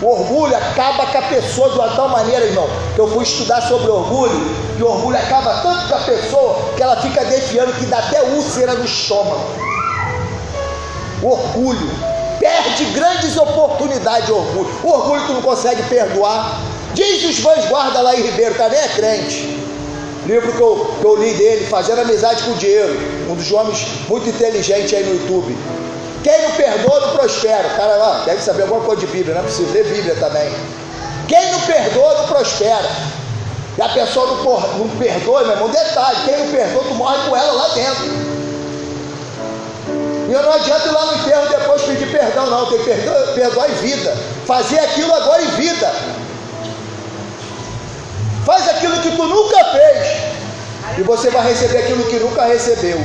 O 0.00 0.12
orgulho 0.12 0.56
acaba 0.56 1.06
com 1.06 1.18
a 1.18 1.22
pessoa 1.22 1.70
de 1.70 1.74
uma 1.74 1.88
tal 1.88 2.08
maneira, 2.08 2.44
irmão, 2.44 2.68
que 2.94 3.00
eu 3.00 3.08
fui 3.08 3.24
estudar 3.24 3.62
sobre 3.62 3.90
orgulho, 3.90 4.54
que 4.76 4.82
o 4.84 4.86
orgulho 4.86 5.18
acaba 5.18 5.54
tanto 5.60 5.88
com 5.88 5.94
a 5.96 6.00
pessoa 6.02 6.56
que 6.76 6.82
ela 6.84 6.96
fica 7.02 7.24
defiando 7.24 7.72
que 7.72 7.86
dá 7.86 7.98
até 7.98 8.22
úlcera 8.22 8.74
no 8.74 8.84
estômago. 8.84 9.69
O 11.22 11.28
orgulho 11.28 11.90
perde 12.38 12.84
grandes 12.86 13.36
oportunidades 13.36 14.26
de 14.26 14.32
orgulho. 14.32 14.70
O 14.82 14.88
orgulho 14.88 15.26
tu 15.26 15.32
não 15.34 15.42
consegue 15.42 15.82
perdoar. 15.84 16.60
Diz 16.94 17.24
os 17.24 17.38
fãs 17.38 17.66
guarda 17.66 18.00
lá 18.00 18.16
em 18.16 18.22
Ribeiro, 18.22 18.54
tá 18.54 18.68
nem 18.68 18.78
é 18.78 18.88
crente 18.88 19.60
livro 20.26 20.52
que 20.52 20.60
eu, 20.60 20.96
que 21.00 21.04
eu 21.04 21.16
li 21.16 21.34
dele, 21.34 21.66
Fazendo 21.66 22.00
Amizade 22.00 22.42
com 22.44 22.52
o 22.52 22.54
Dinheiro, 22.54 22.96
um 23.28 23.34
dos 23.34 23.50
homens 23.52 23.86
muito 24.08 24.28
inteligentes 24.28 24.92
aí 24.94 25.04
no 25.04 25.14
YouTube. 25.14 25.56
Quem 26.22 26.42
não 26.42 26.50
perdoa 26.52 27.00
não 27.00 27.16
prospera. 27.16 27.68
O 27.68 27.76
cara 27.76 27.96
lá 27.96 28.22
deve 28.24 28.42
saber 28.42 28.62
alguma 28.62 28.82
coisa 28.82 29.00
de 29.00 29.06
Bíblia, 29.06 29.34
não 29.34 29.40
é 29.40 29.44
preciso 29.44 29.72
ler 29.72 29.84
Bíblia 29.84 30.14
também. 30.16 30.52
Quem 31.26 31.52
não 31.52 31.60
perdoa 31.60 32.14
não 32.14 32.26
prospera. 32.26 32.90
E 33.78 33.82
a 33.82 33.88
pessoa 33.88 34.26
não, 34.26 34.78
não 34.78 34.88
perdoa, 34.98 35.42
meu 35.42 35.52
irmão, 35.52 35.68
detalhe, 35.70 36.18
quem 36.24 36.38
não 36.38 36.52
perdoa, 36.52 36.84
tu 36.84 36.94
morre 36.94 37.28
com 37.28 37.36
ela 37.36 37.52
lá 37.52 37.68
dentro. 37.68 38.39
E 40.30 40.32
eu 40.32 40.42
não 40.44 40.52
adianta 40.52 40.86
ir 40.86 40.92
lá 40.92 41.06
no 41.06 41.14
enterro 41.14 41.48
depois 41.48 41.82
pedir 41.82 42.08
perdão, 42.12 42.46
não, 42.46 42.66
tem 42.66 42.78
que 42.78 42.84
perdoar, 42.84 43.34
perdoar 43.34 43.68
em 43.68 43.74
vida. 43.74 44.16
Fazer 44.46 44.78
aquilo 44.78 45.12
agora 45.12 45.42
em 45.42 45.50
vida. 45.56 45.92
Faz 48.46 48.68
aquilo 48.68 49.00
que 49.00 49.10
tu 49.10 49.24
nunca 49.24 49.64
fez. 49.72 50.98
E 50.98 51.02
você 51.02 51.30
vai 51.30 51.48
receber 51.48 51.78
aquilo 51.78 52.04
que 52.04 52.20
nunca 52.20 52.44
recebeu. 52.44 52.98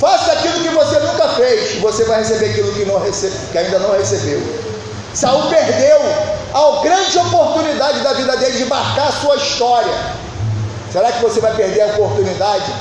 Faça 0.00 0.32
aquilo 0.32 0.62
que 0.62 0.70
você 0.70 0.98
nunca 1.00 1.28
fez. 1.28 1.74
E 1.74 1.80
você 1.80 2.04
vai 2.04 2.20
receber 2.20 2.46
aquilo 2.46 2.72
que, 2.72 2.86
não 2.86 2.98
recebe, 2.98 3.36
que 3.52 3.58
ainda 3.58 3.78
não 3.78 3.92
recebeu. 3.92 4.40
Saul 5.12 5.50
perdeu 5.50 5.98
a 6.54 6.82
grande 6.82 7.18
oportunidade 7.18 8.00
da 8.00 8.14
vida 8.14 8.34
dele 8.38 8.56
de 8.56 8.64
marcar 8.64 9.08
a 9.08 9.12
sua 9.12 9.36
história. 9.36 9.92
Será 10.90 11.12
que 11.12 11.22
você 11.22 11.38
vai 11.38 11.54
perder 11.54 11.82
a 11.82 11.86
oportunidade? 11.88 12.72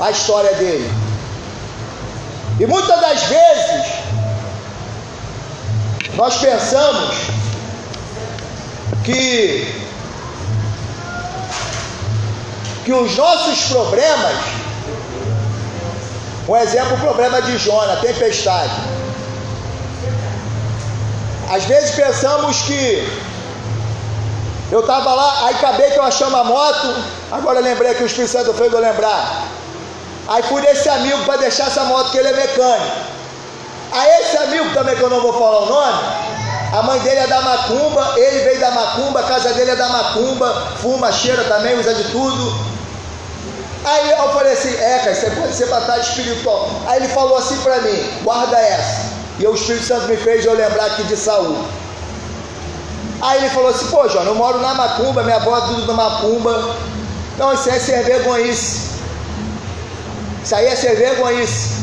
A 0.00 0.10
história 0.10 0.52
dele. 0.54 0.90
E 2.58 2.66
muitas 2.66 3.00
das 3.00 3.22
vezes 3.24 3.86
nós 6.14 6.36
pensamos 6.38 7.14
que 9.04 9.86
que 12.86 12.92
os 12.92 13.16
nossos 13.16 13.64
problemas, 13.64 14.36
um 16.48 16.56
exemplo, 16.56 16.94
o 16.94 17.00
problema 17.00 17.42
de 17.42 17.58
Jona, 17.58 17.96
tempestade. 17.96 18.70
Às 21.50 21.64
vezes 21.64 21.96
pensamos 21.96 22.62
que 22.62 23.08
eu 24.70 24.80
estava 24.80 25.14
lá, 25.14 25.46
aí 25.46 25.54
acabei 25.56 25.90
que 25.90 25.98
eu 25.98 26.04
achei 26.04 26.26
uma 26.28 26.44
moto, 26.44 26.94
agora 27.32 27.58
lembrei 27.58 27.92
que 27.94 28.04
o 28.04 28.06
Espírito 28.06 28.30
Santo 28.30 28.54
fez 28.54 28.72
eu 28.72 28.78
lembrar. 28.78 29.48
Aí 30.28 30.42
fui 30.42 30.60
nesse 30.62 30.88
amigo 30.88 31.24
para 31.24 31.36
deixar 31.36 31.68
essa 31.68 31.84
moto, 31.84 32.10
que 32.10 32.18
ele 32.18 32.28
é 32.28 32.32
mecânico. 32.32 32.96
Aí 33.92 34.22
esse 34.22 34.36
amigo 34.36 34.72
também, 34.74 34.96
que 34.96 35.02
eu 35.02 35.10
não 35.10 35.20
vou 35.20 35.32
falar 35.32 35.60
o 35.60 35.66
nome, 35.66 36.02
a 36.72 36.82
mãe 36.82 36.98
dele 37.00 37.20
é 37.20 37.26
da 37.26 37.40
macumba, 37.40 38.14
ele 38.16 38.40
veio 38.40 38.60
da 38.60 38.70
macumba, 38.72 39.20
a 39.20 39.22
casa 39.22 39.52
dele 39.52 39.70
é 39.70 39.76
da 39.76 39.88
macumba, 39.88 40.72
fuma, 40.82 41.12
cheira 41.12 41.44
também, 41.44 41.78
usa 41.78 41.94
de 41.94 42.10
tudo. 42.10 42.76
Aí 43.84 44.10
eu 44.10 44.32
falei 44.32 44.52
assim, 44.52 44.74
é, 44.74 44.98
cara, 44.98 45.12
isso 45.12 45.30
pode 45.30 45.54
ser 45.54 45.66
batalha 45.66 46.00
espiritual. 46.00 46.70
Aí 46.86 46.96
ele 46.98 47.08
falou 47.08 47.36
assim 47.38 47.56
para 47.58 47.80
mim, 47.82 48.20
guarda 48.24 48.58
essa. 48.58 49.12
E 49.38 49.46
o 49.46 49.54
Espírito 49.54 49.86
Santo 49.86 50.08
me 50.08 50.16
fez 50.16 50.44
eu 50.44 50.54
lembrar 50.54 50.86
aqui 50.86 51.04
de 51.04 51.16
Saul. 51.16 51.64
Aí 53.20 53.38
ele 53.38 53.50
falou 53.50 53.70
assim, 53.70 53.86
pô, 53.86 54.08
João, 54.08 54.24
eu 54.24 54.34
moro 54.34 54.58
na 54.58 54.74
macumba, 54.74 55.22
minha 55.22 55.36
avó 55.36 55.56
é 55.56 55.60
tudo 55.60 55.86
na 55.86 55.92
macumba. 55.94 56.74
Não, 57.38 57.52
isso 57.52 57.70
é 57.70 57.78
ser 57.78 58.02
vergonhice. 58.02 58.95
Isso 60.46 60.54
aí 60.54 60.66
é 60.66 60.76
ser 60.76 60.94
vergonhice. 60.94 61.82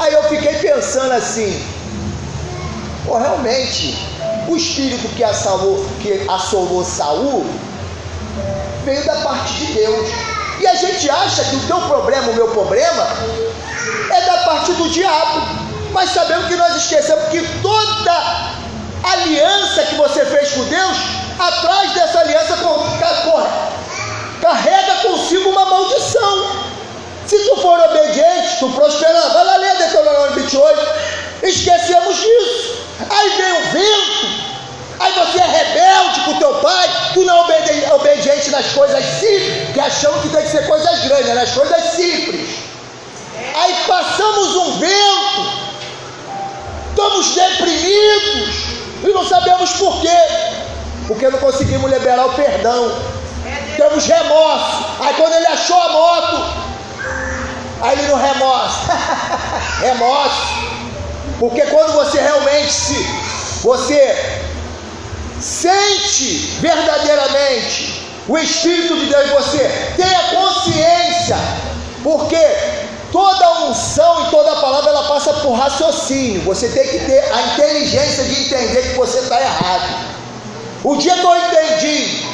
Aí 0.00 0.12
eu 0.12 0.24
fiquei 0.24 0.52
pensando 0.54 1.12
assim, 1.12 1.64
pô, 3.04 3.18
realmente, 3.18 3.96
o 4.48 4.56
espírito 4.56 5.06
que 5.14 5.22
assolou, 5.22 5.86
que 6.02 6.26
assolou 6.28 6.84
Saul 6.84 7.46
veio 8.84 9.06
da 9.06 9.14
parte 9.20 9.52
de 9.54 9.74
Deus. 9.74 10.08
E 10.58 10.66
a 10.66 10.74
gente 10.74 11.08
acha 11.08 11.44
que 11.44 11.54
o 11.54 11.60
teu 11.68 11.80
problema, 11.82 12.32
o 12.32 12.34
meu 12.34 12.48
problema, 12.48 13.06
é 14.10 14.20
da 14.22 14.38
parte 14.38 14.72
do 14.72 14.88
diabo. 14.88 15.42
Mas 15.92 16.10
sabemos 16.10 16.48
que 16.48 16.56
nós 16.56 16.74
esquecemos 16.74 17.28
que 17.28 17.46
toda 17.62 18.56
aliança 19.04 19.84
que 19.84 19.94
você 19.94 20.26
fez 20.26 20.50
com 20.50 20.64
Deus, 20.64 20.96
atrás 21.38 21.92
dessa 21.92 22.18
aliança 22.18 22.56
carrega 24.42 24.94
consigo 25.02 25.50
uma 25.50 25.64
maldição. 25.64 26.75
Se 27.26 27.38
tu 27.38 27.56
for 27.56 27.78
obediente, 27.80 28.58
tu 28.60 28.68
prosperará. 28.70 29.28
Vai 29.28 29.44
lá 29.44 29.56
ler 29.56 29.76
Deuteronômio 29.78 30.32
28. 30.34 30.86
Esquecemos 31.42 32.16
disso. 32.16 32.76
Aí 33.10 33.30
vem 33.30 33.52
o 33.52 33.72
vento. 33.72 34.46
Aí 34.98 35.12
você 35.12 35.38
é 35.38 35.46
rebelde 35.46 36.20
com 36.20 36.38
teu 36.38 36.54
pai, 36.54 36.88
tu 37.12 37.22
não 37.24 37.50
é 37.50 37.92
obediente 37.94 38.50
nas 38.50 38.66
coisas 38.68 39.04
simples, 39.04 39.74
que 39.74 39.80
achamos 39.80 40.22
que 40.22 40.28
tem 40.30 40.42
que 40.42 40.48
ser 40.48 40.66
coisas 40.66 41.04
grandes, 41.04 41.34
nas 41.34 41.50
coisas 41.50 41.84
simples. 41.92 42.48
Aí 43.54 43.76
passamos 43.86 44.56
um 44.56 44.78
vento, 44.78 45.52
estamos 46.90 47.34
deprimidos 47.34 48.54
e 49.04 49.08
não 49.08 49.28
sabemos 49.28 49.72
por 49.72 50.00
quê, 50.00 50.18
porque 51.06 51.28
não 51.28 51.38
conseguimos 51.40 51.90
liberar 51.90 52.26
o 52.26 52.32
perdão. 52.32 52.98
Temos 53.76 54.06
remorso. 54.06 54.84
Aí 55.00 55.14
quando 55.14 55.34
ele 55.34 55.46
achou 55.46 55.78
a 55.78 55.88
moto, 55.90 56.65
Aí 57.80 57.98
ele 57.98 58.08
não 58.08 58.16
remorso. 58.16 58.80
remorso. 59.80 60.76
Porque 61.38 61.62
quando 61.62 61.92
você 61.92 62.20
realmente 62.20 62.72
se 62.72 62.94
você 63.62 64.42
sente 65.40 66.58
verdadeiramente 66.60 68.06
o 68.28 68.36
Espírito 68.38 68.96
de 68.96 69.06
Deus 69.06 69.30
você, 69.30 69.92
tenha 69.96 70.22
consciência, 70.34 71.36
porque 72.02 72.40
toda 73.12 73.66
unção 73.66 74.26
e 74.26 74.30
toda 74.30 74.56
palavra 74.56 74.90
ela 74.90 75.04
passa 75.04 75.32
por 75.34 75.52
raciocínio. 75.52 76.40
Você 76.42 76.68
tem 76.68 76.88
que 76.88 76.98
ter 77.04 77.32
a 77.32 77.42
inteligência 77.42 78.24
de 78.24 78.46
entender 78.46 78.82
que 78.90 78.96
você 78.96 79.18
está 79.18 79.40
errado. 79.40 80.16
O 80.82 80.96
dia 80.96 81.14
que 81.14 81.24
eu 81.24 81.36
entendi 81.36 82.26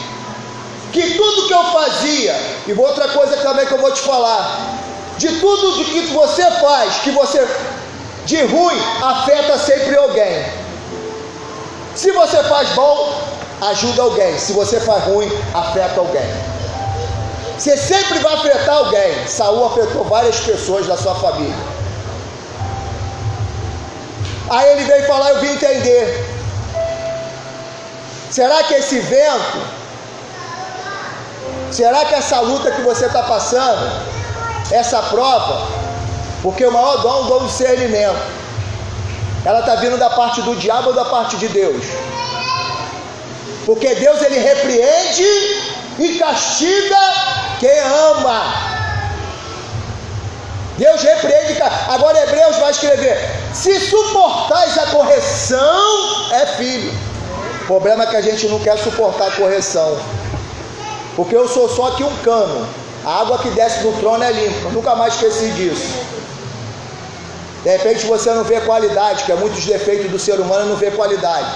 que 0.92 1.14
tudo 1.14 1.46
que 1.46 1.55
eu 1.55 1.64
fazia, 1.72 2.37
e 2.66 2.72
outra 2.72 3.09
coisa 3.09 3.37
também 3.38 3.66
que 3.66 3.72
eu 3.72 3.81
vou 3.81 3.92
te 3.92 4.00
falar, 4.00 4.82
de 5.23 5.39
tudo 5.39 5.77
de 5.77 5.85
que 5.85 6.07
você 6.09 6.45
faz, 6.51 6.97
que 6.97 7.13
você 7.13 7.47
de 8.25 8.43
ruim, 8.43 8.81
afeta 9.01 9.57
sempre 9.57 9.97
alguém. 9.97 10.45
Se 11.95 12.11
você 12.11 12.43
faz 12.43 12.69
bom, 12.71 13.23
ajuda 13.61 14.03
alguém. 14.03 14.37
Se 14.37 14.53
você 14.53 14.81
faz 14.81 15.05
ruim, 15.05 15.31
afeta 15.55 16.01
alguém. 16.01 16.29
Você 17.57 17.77
sempre 17.77 18.19
vai 18.19 18.35
afetar 18.35 18.75
alguém. 18.75 19.29
Saul 19.29 19.65
afetou 19.67 20.03
várias 20.05 20.41
pessoas 20.41 20.89
da 20.89 20.97
sua 20.97 21.15
família. 21.15 21.55
Aí 24.51 24.73
ele 24.73 24.85
veio 24.85 25.07
falar, 25.07 25.31
eu 25.31 25.41
vim 25.41 25.53
entender. 25.53 26.29
Será 28.29 28.65
que 28.65 28.75
esse 28.75 28.99
vento, 28.99 29.63
será 31.71 32.05
que 32.07 32.15
essa 32.15 32.41
luta 32.41 32.73
que 32.73 32.83
você 32.83 33.07
está 33.07 33.23
passando, 33.23 34.12
essa 34.73 35.03
prova, 35.03 35.69
porque 36.43 36.65
o 36.65 36.73
maior 36.73 37.03
dom 37.03 37.17
é 37.17 37.21
o 37.21 37.25
dom 37.25 37.39
do 37.41 37.47
discernimento. 37.47 38.43
Ela 39.45 39.61
está 39.61 39.75
vindo 39.77 39.99
da 39.99 40.11
parte 40.11 40.41
do 40.43 40.57
diabo 40.57 40.89
ou 40.89 40.95
da 40.95 41.05
parte 41.05 41.37
de 41.37 41.49
Deus? 41.49 41.85
Porque 43.67 43.95
Deus 43.95 44.23
ele 44.23 44.39
repreende 44.39 45.25
e 45.99 46.19
castiga 46.19 46.99
quem 47.61 47.79
ama. 47.79 48.73
Deus 50.79 51.03
repreende. 51.03 51.61
Agora 51.89 52.23
Hebreus 52.23 52.57
vai 52.57 52.71
escrever: 52.71 53.19
se 53.53 53.79
suportais 53.81 54.79
a 54.79 54.87
correção, 54.87 56.33
é 56.33 56.47
filho. 56.47 56.93
O 57.63 57.67
problema 57.67 58.05
é 58.05 58.07
que 58.07 58.17
a 58.17 58.23
gente 58.23 58.49
não 58.49 58.59
quer 58.59 58.79
suportar 58.79 59.29
a 59.29 59.31
correção. 59.33 59.99
Porque 61.15 61.37
eu 61.37 61.47
sou 61.47 61.69
só 61.69 61.89
aqui 61.89 62.03
um 62.03 62.17
cano. 62.19 62.67
A 63.05 63.21
água 63.21 63.38
que 63.38 63.51
desce 63.51 63.81
do 63.81 63.93
trono 63.99 64.23
é 64.23 64.31
limpa. 64.31 64.71
Nunca 64.71 64.95
mais 64.95 65.15
esqueci 65.15 65.51
disso. 65.51 65.99
De 67.65 67.71
repente 67.71 68.07
você 68.07 68.33
não 68.33 68.45
vê 68.45 68.61
qualidade, 68.61 69.25
que 69.25 69.33
é 69.33 69.35
muitos 69.35 69.65
defeitos 69.65 70.11
do 70.11 70.19
ser 70.19 70.38
humano 70.41 70.67
não 70.67 70.77
vê 70.77 70.91
qualidade. 70.91 71.51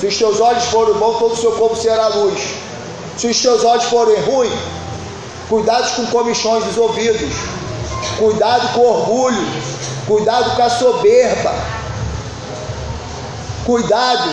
Se 0.00 0.06
os 0.06 0.16
teus 0.16 0.40
olhos 0.40 0.64
forem 0.64 0.94
bons, 0.94 1.18
todo 1.18 1.32
o 1.32 1.36
seu 1.36 1.52
corpo 1.52 1.76
será 1.76 2.08
luz. 2.08 2.40
Se 3.16 3.28
os 3.28 3.40
teus 3.40 3.64
olhos 3.64 3.84
forem 3.84 4.20
ruins, 4.22 4.52
cuidado 5.48 5.96
com 5.96 6.06
comichões 6.06 6.64
dos 6.64 6.76
ouvidos. 6.76 7.32
Cuidado 8.18 8.72
com 8.74 8.80
orgulho. 8.80 9.46
Cuidado 10.06 10.54
com 10.54 10.62
a 10.62 10.70
soberba. 10.70 11.54
Cuidado, 13.64 14.30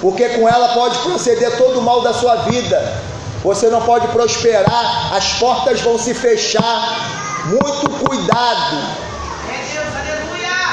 porque 0.00 0.28
com 0.30 0.46
ela 0.46 0.68
pode 0.74 0.98
proceder 0.98 1.56
todo 1.56 1.78
o 1.78 1.82
mal 1.82 2.02
da 2.02 2.12
sua 2.12 2.36
vida 2.36 3.02
você 3.44 3.68
não 3.68 3.82
pode 3.82 4.08
prosperar, 4.08 5.14
as 5.14 5.34
portas 5.34 5.82
vão 5.82 5.98
se 5.98 6.14
fechar. 6.14 7.44
Muito 7.44 7.90
cuidado. 7.90 8.76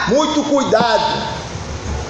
Muito 0.08 0.44
cuidado. 0.46 1.41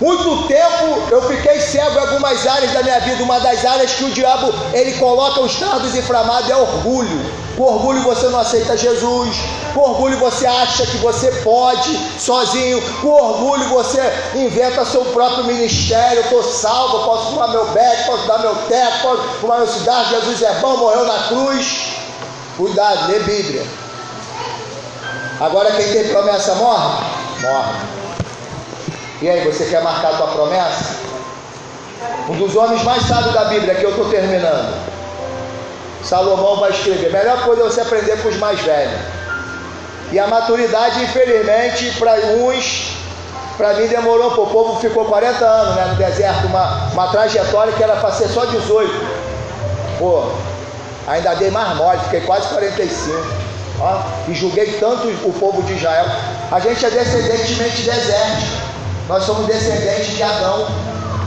Muito 0.02 0.48
tempo 0.48 1.12
eu 1.12 1.22
fiquei 1.28 1.62
cego 1.62 1.94
em 1.94 2.00
algumas 2.00 2.48
áreas 2.48 2.74
da 2.74 2.82
minha 2.82 3.00
vida. 3.02 3.24
Uma 3.24 3.40
das 3.40 3.64
áreas 3.64 3.92
que 3.92 4.04
o 4.04 4.10
diabo 4.10 4.52
ele 4.74 4.94
coloca 4.94 5.40
os 5.42 5.56
dardos 5.60 5.96
inflamados 5.96 6.50
é 6.50 6.56
orgulho. 6.56 7.24
Com 7.56 7.64
orgulho 7.66 8.02
você 8.02 8.28
não 8.30 8.40
aceita 8.40 8.76
Jesus. 8.76 9.38
Com 9.76 9.82
orgulho 9.82 10.18
você 10.18 10.48
acha 10.48 10.88
que 10.88 10.98
você 10.98 11.32
pode 11.44 11.96
sozinho. 12.20 12.82
Com 13.00 13.10
orgulho 13.10 13.70
você 13.70 14.02
inventa 14.34 14.84
seu 14.86 15.06
próprio 15.06 15.44
ministério. 15.44 16.22
Estou 16.22 16.42
salvo, 16.42 17.06
posso 17.06 17.30
fumar 17.30 17.50
meu 17.50 17.66
beck, 17.68 18.08
posso 18.08 18.28
dar 18.28 18.40
meu 18.40 18.56
teto, 18.68 19.02
posso 19.04 19.24
fumar 19.40 19.60
meu 19.60 19.68
cigarro. 19.68 20.10
Jesus 20.10 20.42
é 20.42 20.54
bom, 20.56 20.78
morreu 20.78 21.06
na 21.06 21.28
cruz. 21.28 21.94
Cuidado, 22.58 23.12
lê 23.12 23.20
Bíblia. 23.20 23.68
Agora 25.40 25.72
quem 25.74 25.94
tem 25.94 26.08
promessa 26.08 26.56
morre? 26.56 27.06
Morre. 27.42 28.01
E 29.22 29.30
aí, 29.30 29.46
você 29.46 29.66
quer 29.66 29.84
marcar 29.84 30.14
a 30.14 30.18
tua 30.18 30.28
promessa? 30.28 30.96
Um 32.28 32.36
dos 32.36 32.56
homens 32.56 32.84
mais 32.84 33.04
sábios 33.04 33.34
da 33.34 33.46
Bíblia, 33.46 33.76
que 33.76 33.84
eu 33.84 33.92
estou 33.92 34.10
terminando. 34.10 34.74
Salomão 36.04 36.58
vai 36.58 36.72
escrever. 36.72 37.12
Melhor 37.12 37.44
coisa 37.44 37.62
é 37.62 37.66
você 37.66 37.82
aprender 37.82 38.22
com 38.22 38.30
os 38.30 38.38
mais 38.38 38.60
velhos. 38.62 39.00
E 40.12 40.20
a 40.20 40.28
maturidade, 40.28 41.04
infelizmente, 41.04 41.92
para 42.00 42.16
uns, 42.36 42.98
para 43.58 43.74
mim 43.76 43.88
demorou 43.88 44.32
um 44.32 44.36
pouco. 44.36 44.50
O 44.50 44.64
povo 44.64 44.80
ficou 44.80 45.06
40 45.06 45.46
anos 45.46 45.76
né, 45.76 45.86
no 45.86 45.96
deserto, 45.96 46.48
uma, 46.48 46.90
uma 46.92 47.08
trajetória 47.10 47.72
que 47.74 47.84
era 47.84 47.98
para 47.98 48.12
ser 48.14 48.28
só 48.28 48.46
18. 48.46 48.92
Pô, 50.00 50.32
ainda 51.08 51.36
dei 51.36 51.52
mais 51.52 51.78
mole, 51.78 52.00
fiquei 52.06 52.22
quase 52.22 52.48
45. 52.48 53.16
Ó, 53.80 54.02
e 54.28 54.34
julguei 54.34 54.80
tanto 54.80 55.08
o 55.08 55.34
povo 55.40 55.62
de 55.62 55.74
Israel. 55.74 56.06
A 56.52 56.60
gente 56.60 56.84
é 56.84 56.90
descendentemente 56.90 57.84
desértico. 57.84 58.71
Nós 59.12 59.26
somos 59.26 59.46
descendentes 59.46 60.16
de 60.16 60.24
Adão. 60.24 60.66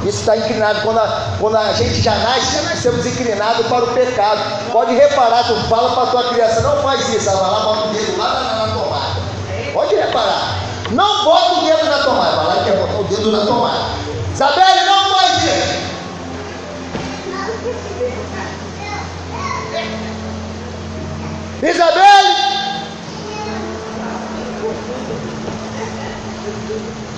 Isso 0.07 0.21
está 0.21 0.39
inclinado. 0.39 0.81
Quando 0.81 0.99
a, 1.01 1.37
quando 1.39 1.57
a 1.59 1.71
gente 1.75 2.01
já 2.01 2.15
nasce, 2.15 2.55
já 2.55 2.63
nascemos 2.63 3.05
inclinados 3.05 3.67
para 3.67 3.85
o 3.85 3.89
pecado. 3.89 4.41
Pode 4.73 4.95
reparar, 4.95 5.45
tu 5.45 5.55
fala 5.69 5.93
para 5.93 6.05
a 6.05 6.07
tua 6.07 6.25
criança, 6.31 6.63
não 6.63 6.81
faz 6.83 7.07
isso, 7.11 7.29
ela 7.29 7.43
vai 7.43 7.51
lá, 7.51 7.61
bota 7.61 7.89
o 7.89 7.93
dedo 7.93 8.17
lá 8.17 8.29
na, 8.33 8.67
na 8.67 8.73
tomada. 8.73 9.21
Pode 9.75 9.95
reparar. 9.97 10.61
Não 10.93 11.25
bota 11.25 11.61
o 11.61 11.65
dedo 11.67 11.85
na 11.85 11.99
tomada. 11.99 12.37
Vai 12.37 12.47
lá 12.47 12.57
e 12.57 12.65
quer 12.65 12.77
botar 12.79 13.01
o 13.01 13.05
dedo 13.05 13.33
na 13.33 13.45
tomada. 13.45 13.79
Isabelle, 14.33 14.85
não 14.87 15.15
faz 15.15 15.45
isso. 15.45 15.85
Isabelle! 21.63 22.74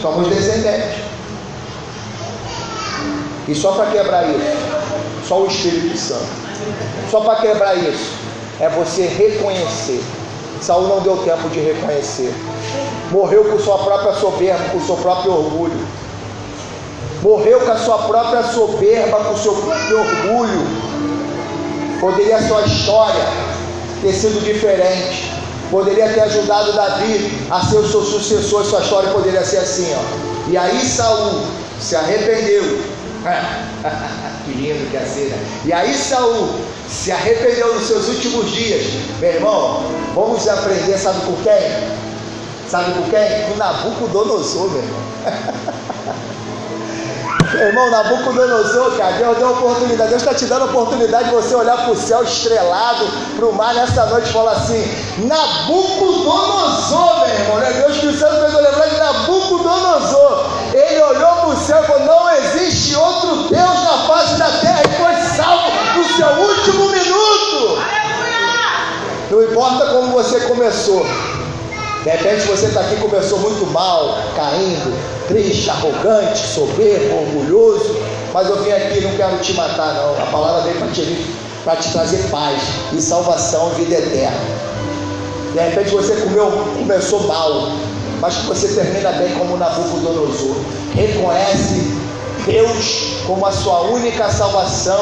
Somos 0.01 0.29
descendentes. 0.29 1.05
E 3.49 3.55
só 3.55 3.73
para 3.73 3.87
quebrar 3.87 4.29
isso, 4.29 5.29
só 5.29 5.41
o 5.41 5.47
Espírito 5.47 5.97
Santo. 5.97 6.27
Só 7.11 7.21
para 7.21 7.37
quebrar 7.37 7.77
isso, 7.77 8.13
é 8.61 8.69
você 8.69 9.07
reconhecer. 9.07 10.03
Saul 10.61 10.89
não 10.89 11.01
deu 11.01 11.19
tempo 11.19 11.49
de 11.51 11.61
reconhecer. 11.61 12.35
Morreu 13.11 13.45
com 13.45 13.59
sua 13.59 13.79
própria 13.79 14.15
soberba, 14.15 14.65
com 14.71 14.81
seu 14.81 14.97
próprio 14.97 15.33
orgulho. 15.33 15.87
Morreu 17.23 17.61
com 17.61 17.71
a 17.71 17.77
sua 17.77 17.99
própria 17.99 18.43
soberba, 18.43 19.19
com 19.19 19.37
seu 19.37 19.55
próprio 19.55 20.01
orgulho. 20.01 20.67
Poderia 22.01 22.37
a 22.37 22.43
sua 22.43 22.63
história 22.63 23.25
ter 24.03 24.13
sido 24.13 24.45
diferente. 24.45 25.36
Poderia 25.71 26.09
ter 26.11 26.21
ajudado 26.21 26.73
Davi 26.73 27.31
a 27.51 27.61
ser 27.61 27.77
o 27.79 27.89
seu 27.89 28.03
sucessor. 28.03 28.65
Sua 28.65 28.81
história 28.81 29.11
poderia 29.11 29.45
ser 29.45 29.59
assim, 29.59 29.93
ó. 29.95 30.51
E 30.51 30.57
aí 30.57 30.85
Saul 30.87 31.43
se 31.81 31.97
arrependeu. 31.97 32.63
que 34.45 34.53
lindo 34.53 34.91
que 34.91 34.97
é 34.97 35.01
assim, 35.01 35.25
né? 35.25 35.39
E 35.65 35.73
aí 35.73 35.93
Saul 35.95 36.61
se 36.89 37.11
arrependeu 37.11 37.75
nos 37.75 37.87
seus 37.87 38.09
últimos 38.09 38.51
dias. 38.53 38.87
Meu 39.21 39.31
irmão, 39.31 39.83
vamos 40.15 40.47
aprender, 40.47 40.97
sabe 40.99 41.21
por 41.27 41.37
quem? 41.43 42.07
Sabe 42.69 42.93
por 42.95 43.11
quem? 43.11 43.49
Com 43.49 43.57
Nabucodonosor, 43.57 44.71
meu 44.71 44.83
irmão. 44.83 45.01
Meu 47.57 47.69
irmão, 47.69 47.91
Nabucodonosor, 47.91 48.99
cara, 48.99 49.13
Deus 49.13 49.39
deu 49.39 49.51
oportunidade. 49.51 50.11
Deus 50.11 50.21
está 50.21 50.35
te 50.35 50.45
dando 50.45 50.63
a 50.63 50.65
oportunidade 50.67 51.31
de 51.31 51.35
você 51.35 51.55
olhar 51.55 51.79
para 51.79 51.91
o 51.91 51.97
céu 51.97 52.23
estrelado, 52.23 53.07
para 53.35 53.47
o 53.47 53.53
mar 53.55 53.73
nessa 53.75 54.05
noite 54.07 54.29
e 54.29 54.33
falar 54.33 54.53
assim: 54.53 54.85
Nabucodonosor, 55.27 57.21
meu 57.21 57.35
irmão. 57.35 57.57
Né? 57.57 57.73
Deus 57.81 57.97
que 57.97 58.09
o 58.09 58.19
Santo 58.19 58.41
fez 58.41 58.53
eu 58.53 58.61
lembrar 58.61 58.89
de 58.89 58.97
Nabucodonosor. 58.99 60.51
Ele 60.75 61.03
olhou 61.03 61.33
para 61.33 61.49
o 61.49 61.57
céu 61.57 61.83
e 61.83 61.87
falou: 61.87 62.05
Não 62.05 62.31
existe 62.31 62.95
outro 62.95 63.49
Deus 63.49 63.85
na 63.85 64.07
face 64.07 64.35
da 64.39 64.51
terra. 64.51 64.83
E 64.85 64.93
foi 65.03 65.15
salvo 65.35 65.71
no 65.97 66.05
seu 66.05 66.29
último 66.29 66.91
minuto. 66.91 67.83
Não 69.31 69.43
importa 69.43 69.87
como 69.95 70.13
você 70.13 70.41
começou. 70.41 71.07
De 72.07 72.13
repente 72.13 72.47
você 72.47 72.67
está 72.67 72.83
aqui 72.83 72.95
começou 73.01 73.41
muito 73.41 73.67
mal, 73.67 74.17
caindo, 74.37 74.97
triste, 75.27 75.69
arrogante, 75.69 76.39
soberbo, 76.39 77.17
orgulhoso. 77.17 77.97
Mas 78.33 78.49
eu 78.49 78.63
vim 78.63 78.71
aqui 78.71 79.01
não 79.01 79.11
quero 79.17 79.37
te 79.39 79.53
matar, 79.55 79.93
não. 79.93 80.23
A 80.23 80.27
palavra 80.31 80.63
veio 80.63 80.77
para 80.77 80.87
te, 80.87 81.03
te 81.03 81.93
trazer 81.93 82.31
paz 82.31 82.63
e 82.93 83.03
salvação 83.03 83.71
vida 83.71 83.97
eterna. 83.97 84.39
De 85.53 85.59
repente 85.59 85.91
você 85.91 86.15
comeu, 86.15 86.49
começou 86.79 87.27
mal, 87.27 87.73
mas 88.21 88.37
que 88.37 88.47
você 88.47 88.69
termina 88.69 89.11
bem 89.11 89.35
como 89.35 89.57
Nabucodonosor. 89.57 90.55
Reconhece 90.95 91.93
Deus 92.47 93.25
como 93.27 93.45
a 93.45 93.51
sua 93.51 93.81
única 93.81 94.31
salvação, 94.31 95.01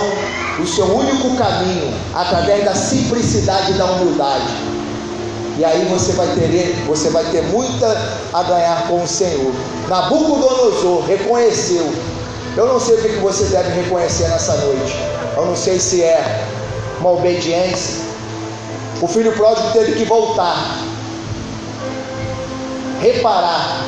o 0.58 0.66
seu 0.66 0.86
único 0.86 1.36
caminho, 1.36 1.92
através 2.14 2.64
da 2.64 2.74
simplicidade 2.74 3.72
e 3.72 3.74
da 3.74 3.84
humildade. 3.84 4.73
E 5.56 5.64
aí 5.64 5.84
você 5.86 6.12
vai 6.12 6.26
ter, 6.28 6.84
você 6.86 7.10
vai 7.10 7.24
ter 7.24 7.42
muita 7.42 7.86
a 8.32 8.42
ganhar 8.42 8.88
com 8.88 9.02
o 9.02 9.06
Senhor. 9.06 9.52
Nabucodonosor 9.88 11.04
reconheceu. 11.06 11.92
Eu 12.56 12.66
não 12.66 12.80
sei 12.80 12.96
o 12.96 13.02
que 13.02 13.08
você 13.20 13.44
deve 13.44 13.82
reconhecer 13.82 14.28
nessa 14.28 14.56
noite. 14.56 14.96
Eu 15.36 15.46
não 15.46 15.56
sei 15.56 15.78
se 15.78 16.02
é 16.02 16.44
uma 17.00 17.12
obediência. 17.12 18.02
O 19.00 19.06
filho 19.06 19.32
pródigo 19.32 19.70
teve 19.72 19.92
que 19.92 20.04
voltar, 20.04 20.78
reparar. 23.00 23.84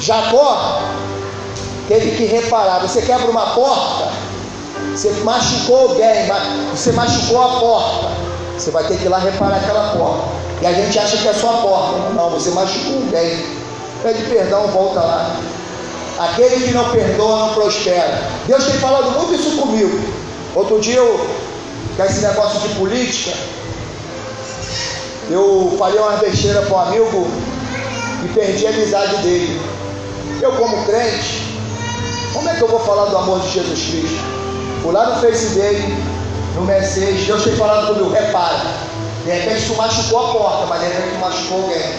Jacó 0.00 0.82
teve 1.88 2.12
que 2.12 2.24
reparar. 2.24 2.80
Você 2.80 3.02
quebra 3.02 3.30
uma 3.30 3.54
porta, 3.54 4.10
você 4.92 5.10
machucou 5.22 5.90
alguém, 5.90 6.26
você 6.74 6.92
machucou 6.92 7.42
a 7.42 7.60
porta. 7.60 8.33
Você 8.56 8.70
vai 8.70 8.84
ter 8.84 8.96
que 8.98 9.04
ir 9.04 9.08
lá 9.08 9.18
reparar 9.18 9.56
aquela 9.56 9.96
porta. 9.96 10.28
E 10.62 10.66
a 10.66 10.72
gente 10.72 10.98
acha 10.98 11.16
que 11.16 11.28
é 11.28 11.32
só 11.32 11.50
a 11.50 11.56
porta. 11.62 11.98
Não, 12.14 12.30
você 12.30 12.50
machucou 12.50 13.02
alguém. 13.02 13.44
Pede 14.02 14.22
perdão, 14.24 14.68
volta 14.68 15.00
lá. 15.00 15.36
Aquele 16.18 16.66
que 16.66 16.72
não 16.72 16.90
perdoa 16.90 17.46
não 17.46 17.54
prospera. 17.54 18.22
Deus 18.46 18.64
tem 18.64 18.74
falado 18.74 19.10
muito 19.12 19.34
isso 19.34 19.56
comigo. 19.56 19.98
Outro 20.54 20.80
dia, 20.80 20.96
eu, 20.96 21.28
com 21.96 22.04
esse 22.04 22.20
negócio 22.20 22.60
de 22.60 22.74
política, 22.76 23.36
eu 25.30 25.74
falei 25.78 25.98
uma 25.98 26.16
besteira 26.18 26.62
para 26.62 26.76
um 26.76 26.80
amigo 26.80 27.26
e 28.24 28.28
perdi 28.28 28.66
a 28.66 28.70
amizade 28.70 29.16
dele. 29.16 29.60
Eu, 30.40 30.52
como 30.52 30.84
crente, 30.84 31.58
como 32.32 32.48
é 32.48 32.54
que 32.54 32.62
eu 32.62 32.68
vou 32.68 32.80
falar 32.80 33.06
do 33.06 33.16
amor 33.16 33.40
de 33.40 33.50
Jesus 33.50 33.80
Cristo? 33.80 34.18
Fui 34.82 34.92
lá 34.92 35.10
no 35.10 35.20
Face 35.20 35.54
dele, 35.54 35.96
no 36.54 36.62
Mercedes, 36.62 37.26
Deus 37.26 37.42
tem 37.44 37.56
falado 37.56 37.88
comigo, 37.88 38.10
repara. 38.10 38.62
De 39.24 39.30
repente 39.30 39.66
tu 39.66 39.74
machucou 39.74 40.18
a 40.18 40.32
porta, 40.32 40.66
mas 40.66 40.80
de 40.80 40.86
repente 40.86 41.14
tu 41.14 41.20
machucou 41.20 41.62
alguém. 41.62 41.92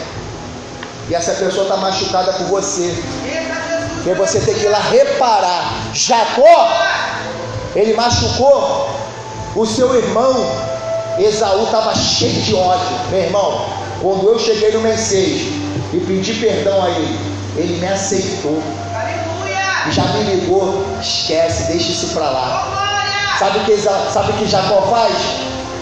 E 1.09 1.15
essa 1.15 1.33
pessoa 1.33 1.63
está 1.63 1.77
machucada 1.77 2.33
por 2.33 2.47
você. 2.47 2.95
E 4.05 4.13
você 4.13 4.39
tem 4.39 4.53
que 4.55 4.65
ir 4.65 4.69
lá 4.69 4.79
reparar. 4.79 5.73
Jacó, 5.93 6.71
ele 7.75 7.93
machucou 7.93 8.89
o 9.55 9.65
seu 9.65 9.95
irmão. 9.95 10.33
Esaú 11.19 11.65
estava 11.65 11.93
cheio 11.95 12.41
de 12.41 12.55
ódio. 12.55 12.87
Meu 13.09 13.21
irmão, 13.21 13.65
quando 14.01 14.29
eu 14.29 14.39
cheguei 14.39 14.71
no 14.71 14.81
Mercedes 14.81 15.47
e 15.93 15.99
pedi 16.05 16.33
perdão 16.35 16.83
a 16.83 16.89
ele, 16.89 17.19
ele 17.57 17.77
me 17.77 17.87
aceitou. 17.87 18.61
E 19.87 19.91
já 19.91 20.03
me 20.03 20.23
ligou, 20.23 20.83
esquece, 20.99 21.71
deixa 21.71 21.91
isso 21.91 22.07
para 22.13 22.29
lá. 22.29 22.84
Sabe 23.39 23.59
o 23.59 23.63
que, 23.65 23.77
sabe 23.77 24.33
que 24.33 24.47
Jacó 24.47 24.81
faz? 24.83 25.13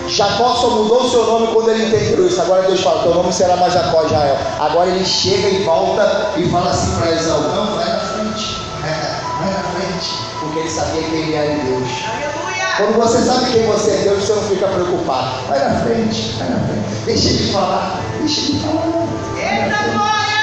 Jacó 0.07 0.55
só 0.55 0.69
mudou 0.71 1.03
o 1.03 1.09
seu 1.09 1.25
nome 1.25 1.47
quando 1.53 1.69
ele 1.69 1.85
entendeu 1.85 2.27
isso. 2.27 2.41
Agora 2.41 2.63
Deus 2.63 2.81
fala: 2.81 3.03
teu 3.03 3.13
nome 3.13 3.31
será 3.31 3.55
mais 3.55 3.73
Jacó, 3.73 4.03
Israel. 4.03 4.37
Agora 4.59 4.89
ele 4.89 5.05
chega 5.05 5.49
e 5.49 5.63
volta 5.63 6.31
e 6.35 6.49
fala 6.49 6.71
assim 6.71 6.95
para 6.95 7.11
Esaú: 7.11 7.41
não, 7.41 7.75
vai 7.75 7.85
na 7.85 7.99
frente, 7.99 8.61
vai 8.81 9.51
na 9.51 9.63
frente, 9.63 10.13
porque 10.39 10.59
ele 10.59 10.69
sabia 10.69 11.01
quem 11.03 11.19
ele 11.19 11.35
era 11.35 11.51
em 11.51 11.59
Deus. 11.59 11.89
Quando 12.77 12.95
você 12.95 13.21
sabe 13.21 13.51
quem 13.51 13.67
você 13.67 13.91
é 13.91 13.97
Deus, 13.97 14.23
você 14.23 14.33
não 14.33 14.43
fica 14.43 14.67
preocupado. 14.67 15.47
Vai 15.47 15.59
na 15.59 15.79
frente, 15.81 16.35
vai 16.39 16.49
na 16.49 16.59
frente. 16.59 17.05
Deixa 17.05 17.29
ele 17.29 17.53
falar, 17.53 18.01
deixa 18.19 18.41
ele 18.41 18.59
falar. 18.59 18.83
Eita 19.37 19.77
glória! 19.91 20.33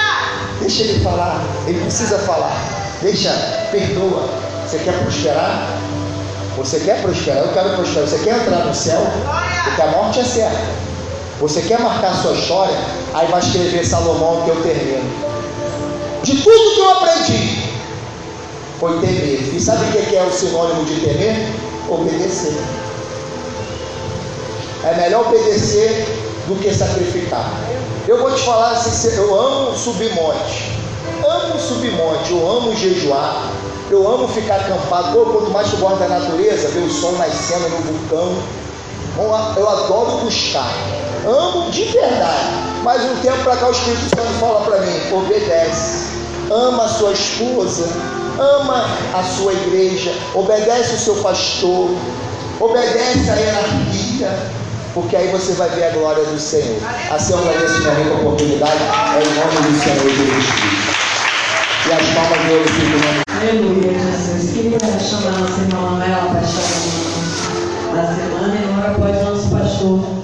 Deixa 0.61 0.83
ele 0.83 1.03
falar, 1.03 1.41
ele 1.67 1.81
precisa 1.81 2.19
falar. 2.19 2.57
Deixa, 3.03 3.31
perdoa. 3.73 4.29
Você 4.65 4.79
quer 4.79 4.97
prosperar? 5.03 5.80
Você 6.61 6.79
quer 6.81 7.01
prosperar? 7.01 7.39
Eu 7.39 7.53
quero 7.55 7.71
prosperar. 7.71 8.07
Você 8.07 8.19
quer 8.19 8.37
entrar 8.37 8.67
no 8.67 8.75
céu? 8.75 9.01
Porque 9.65 9.81
a 9.81 9.87
morte 9.87 10.21
é 10.21 10.25
certa. 10.25 10.59
Você 11.41 11.63
quer 11.63 11.81
marcar 11.81 12.15
sua 12.21 12.35
história? 12.35 12.77
Aí 13.15 13.27
vai 13.29 13.41
escrever 13.41 13.83
Salomão 13.83 14.43
que 14.43 14.51
eu 14.51 14.63
termino. 14.63 15.11
De 16.23 16.37
tudo 16.37 16.75
que 16.75 16.81
eu 16.81 16.91
aprendi, 16.91 17.63
foi 18.79 19.01
temer. 19.01 19.55
E 19.55 19.59
sabe 19.59 19.87
o 19.87 19.91
que 19.91 20.15
é 20.15 20.23
o 20.23 20.31
sinônimo 20.31 20.85
de 20.85 21.01
temer? 21.01 21.49
Obedecer. 21.89 22.55
É 24.85 24.95
melhor 24.97 25.29
obedecer 25.29 26.07
do 26.47 26.57
que 26.57 26.75
sacrificar. 26.75 27.51
Eu 28.07 28.21
vou 28.21 28.35
te 28.35 28.43
falar 28.43 28.73
assim, 28.73 29.17
eu 29.17 29.35
amo 29.35 29.75
subir 29.79 30.15
monte. 30.15 30.79
Amo 31.27 31.59
subir 31.59 31.93
monte, 31.93 32.33
eu 32.33 32.51
amo 32.51 32.77
jejuar. 32.77 33.51
Eu 33.91 34.09
amo 34.09 34.29
ficar 34.29 34.55
acampado. 34.55 35.13
Pô, 35.13 35.25
quanto 35.33 35.51
mais 35.51 35.69
tu 35.69 35.77
gosta 35.79 36.07
da 36.07 36.21
natureza, 36.21 36.69
ver 36.69 36.85
o 36.85 36.91
sol 36.91 37.13
nascendo 37.19 37.69
no 37.71 37.77
vulcão. 37.79 38.37
Eu 39.57 39.69
adoro 39.69 40.19
buscar. 40.19 40.73
Amo 41.27 41.71
de 41.73 41.85
verdade. 41.85 42.51
Mas 42.85 43.03
um 43.03 43.17
tempo 43.17 43.43
para 43.43 43.57
cá 43.57 43.69
o 43.69 43.73
Espírito 43.73 44.09
Santo 44.15 44.33
fala 44.39 44.61
para 44.61 44.81
mim: 44.83 44.97
obedece. 45.13 46.05
Ama 46.51 46.85
a 46.85 46.89
sua 46.89 47.13
esposa. 47.13 47.89
Ama 48.39 48.87
a 49.13 49.23
sua 49.25 49.53
igreja. 49.53 50.15
Obedece 50.35 50.95
o 50.95 50.99
seu 50.99 51.17
pastor. 51.17 51.91
Obedece 52.61 53.29
a 53.29 53.35
hierarquia. 53.35 54.39
Porque 54.95 55.17
aí 55.17 55.29
você 55.33 55.53
vai 55.55 55.69
ver 55.71 55.85
a 55.85 55.91
glória 55.91 56.23
do 56.25 56.39
Senhor. 56.39 56.79
Assim 57.11 57.33
eu 57.33 57.39
agradeço 57.41 57.81
minha 57.81 58.15
oportunidade. 58.15 58.79
É 59.17 59.23
em 59.23 59.35
nome 59.35 59.69
do 59.69 59.83
Senhor 59.83 59.99
Jesus 59.99 60.47
Cristo. 60.47 61.01
E 61.89 61.93
as 61.93 62.07
palmas 62.15 62.47
de 62.47 62.53
ouro 62.53 62.69
ficam 62.69 63.30
Aleluia, 63.41 63.99
Jesus. 63.99 64.53
Queria 64.53 64.79
chamar 65.01 65.39
nossa 65.39 65.63
irmã 65.63 65.81
Manuela 65.81 66.43
estar 66.43 66.61
da 67.95 68.15
semana 68.15 68.55
e 68.55 68.65
agora 68.65 68.95
pode 68.99 69.25
nosso 69.25 69.49
pastor 69.49 70.20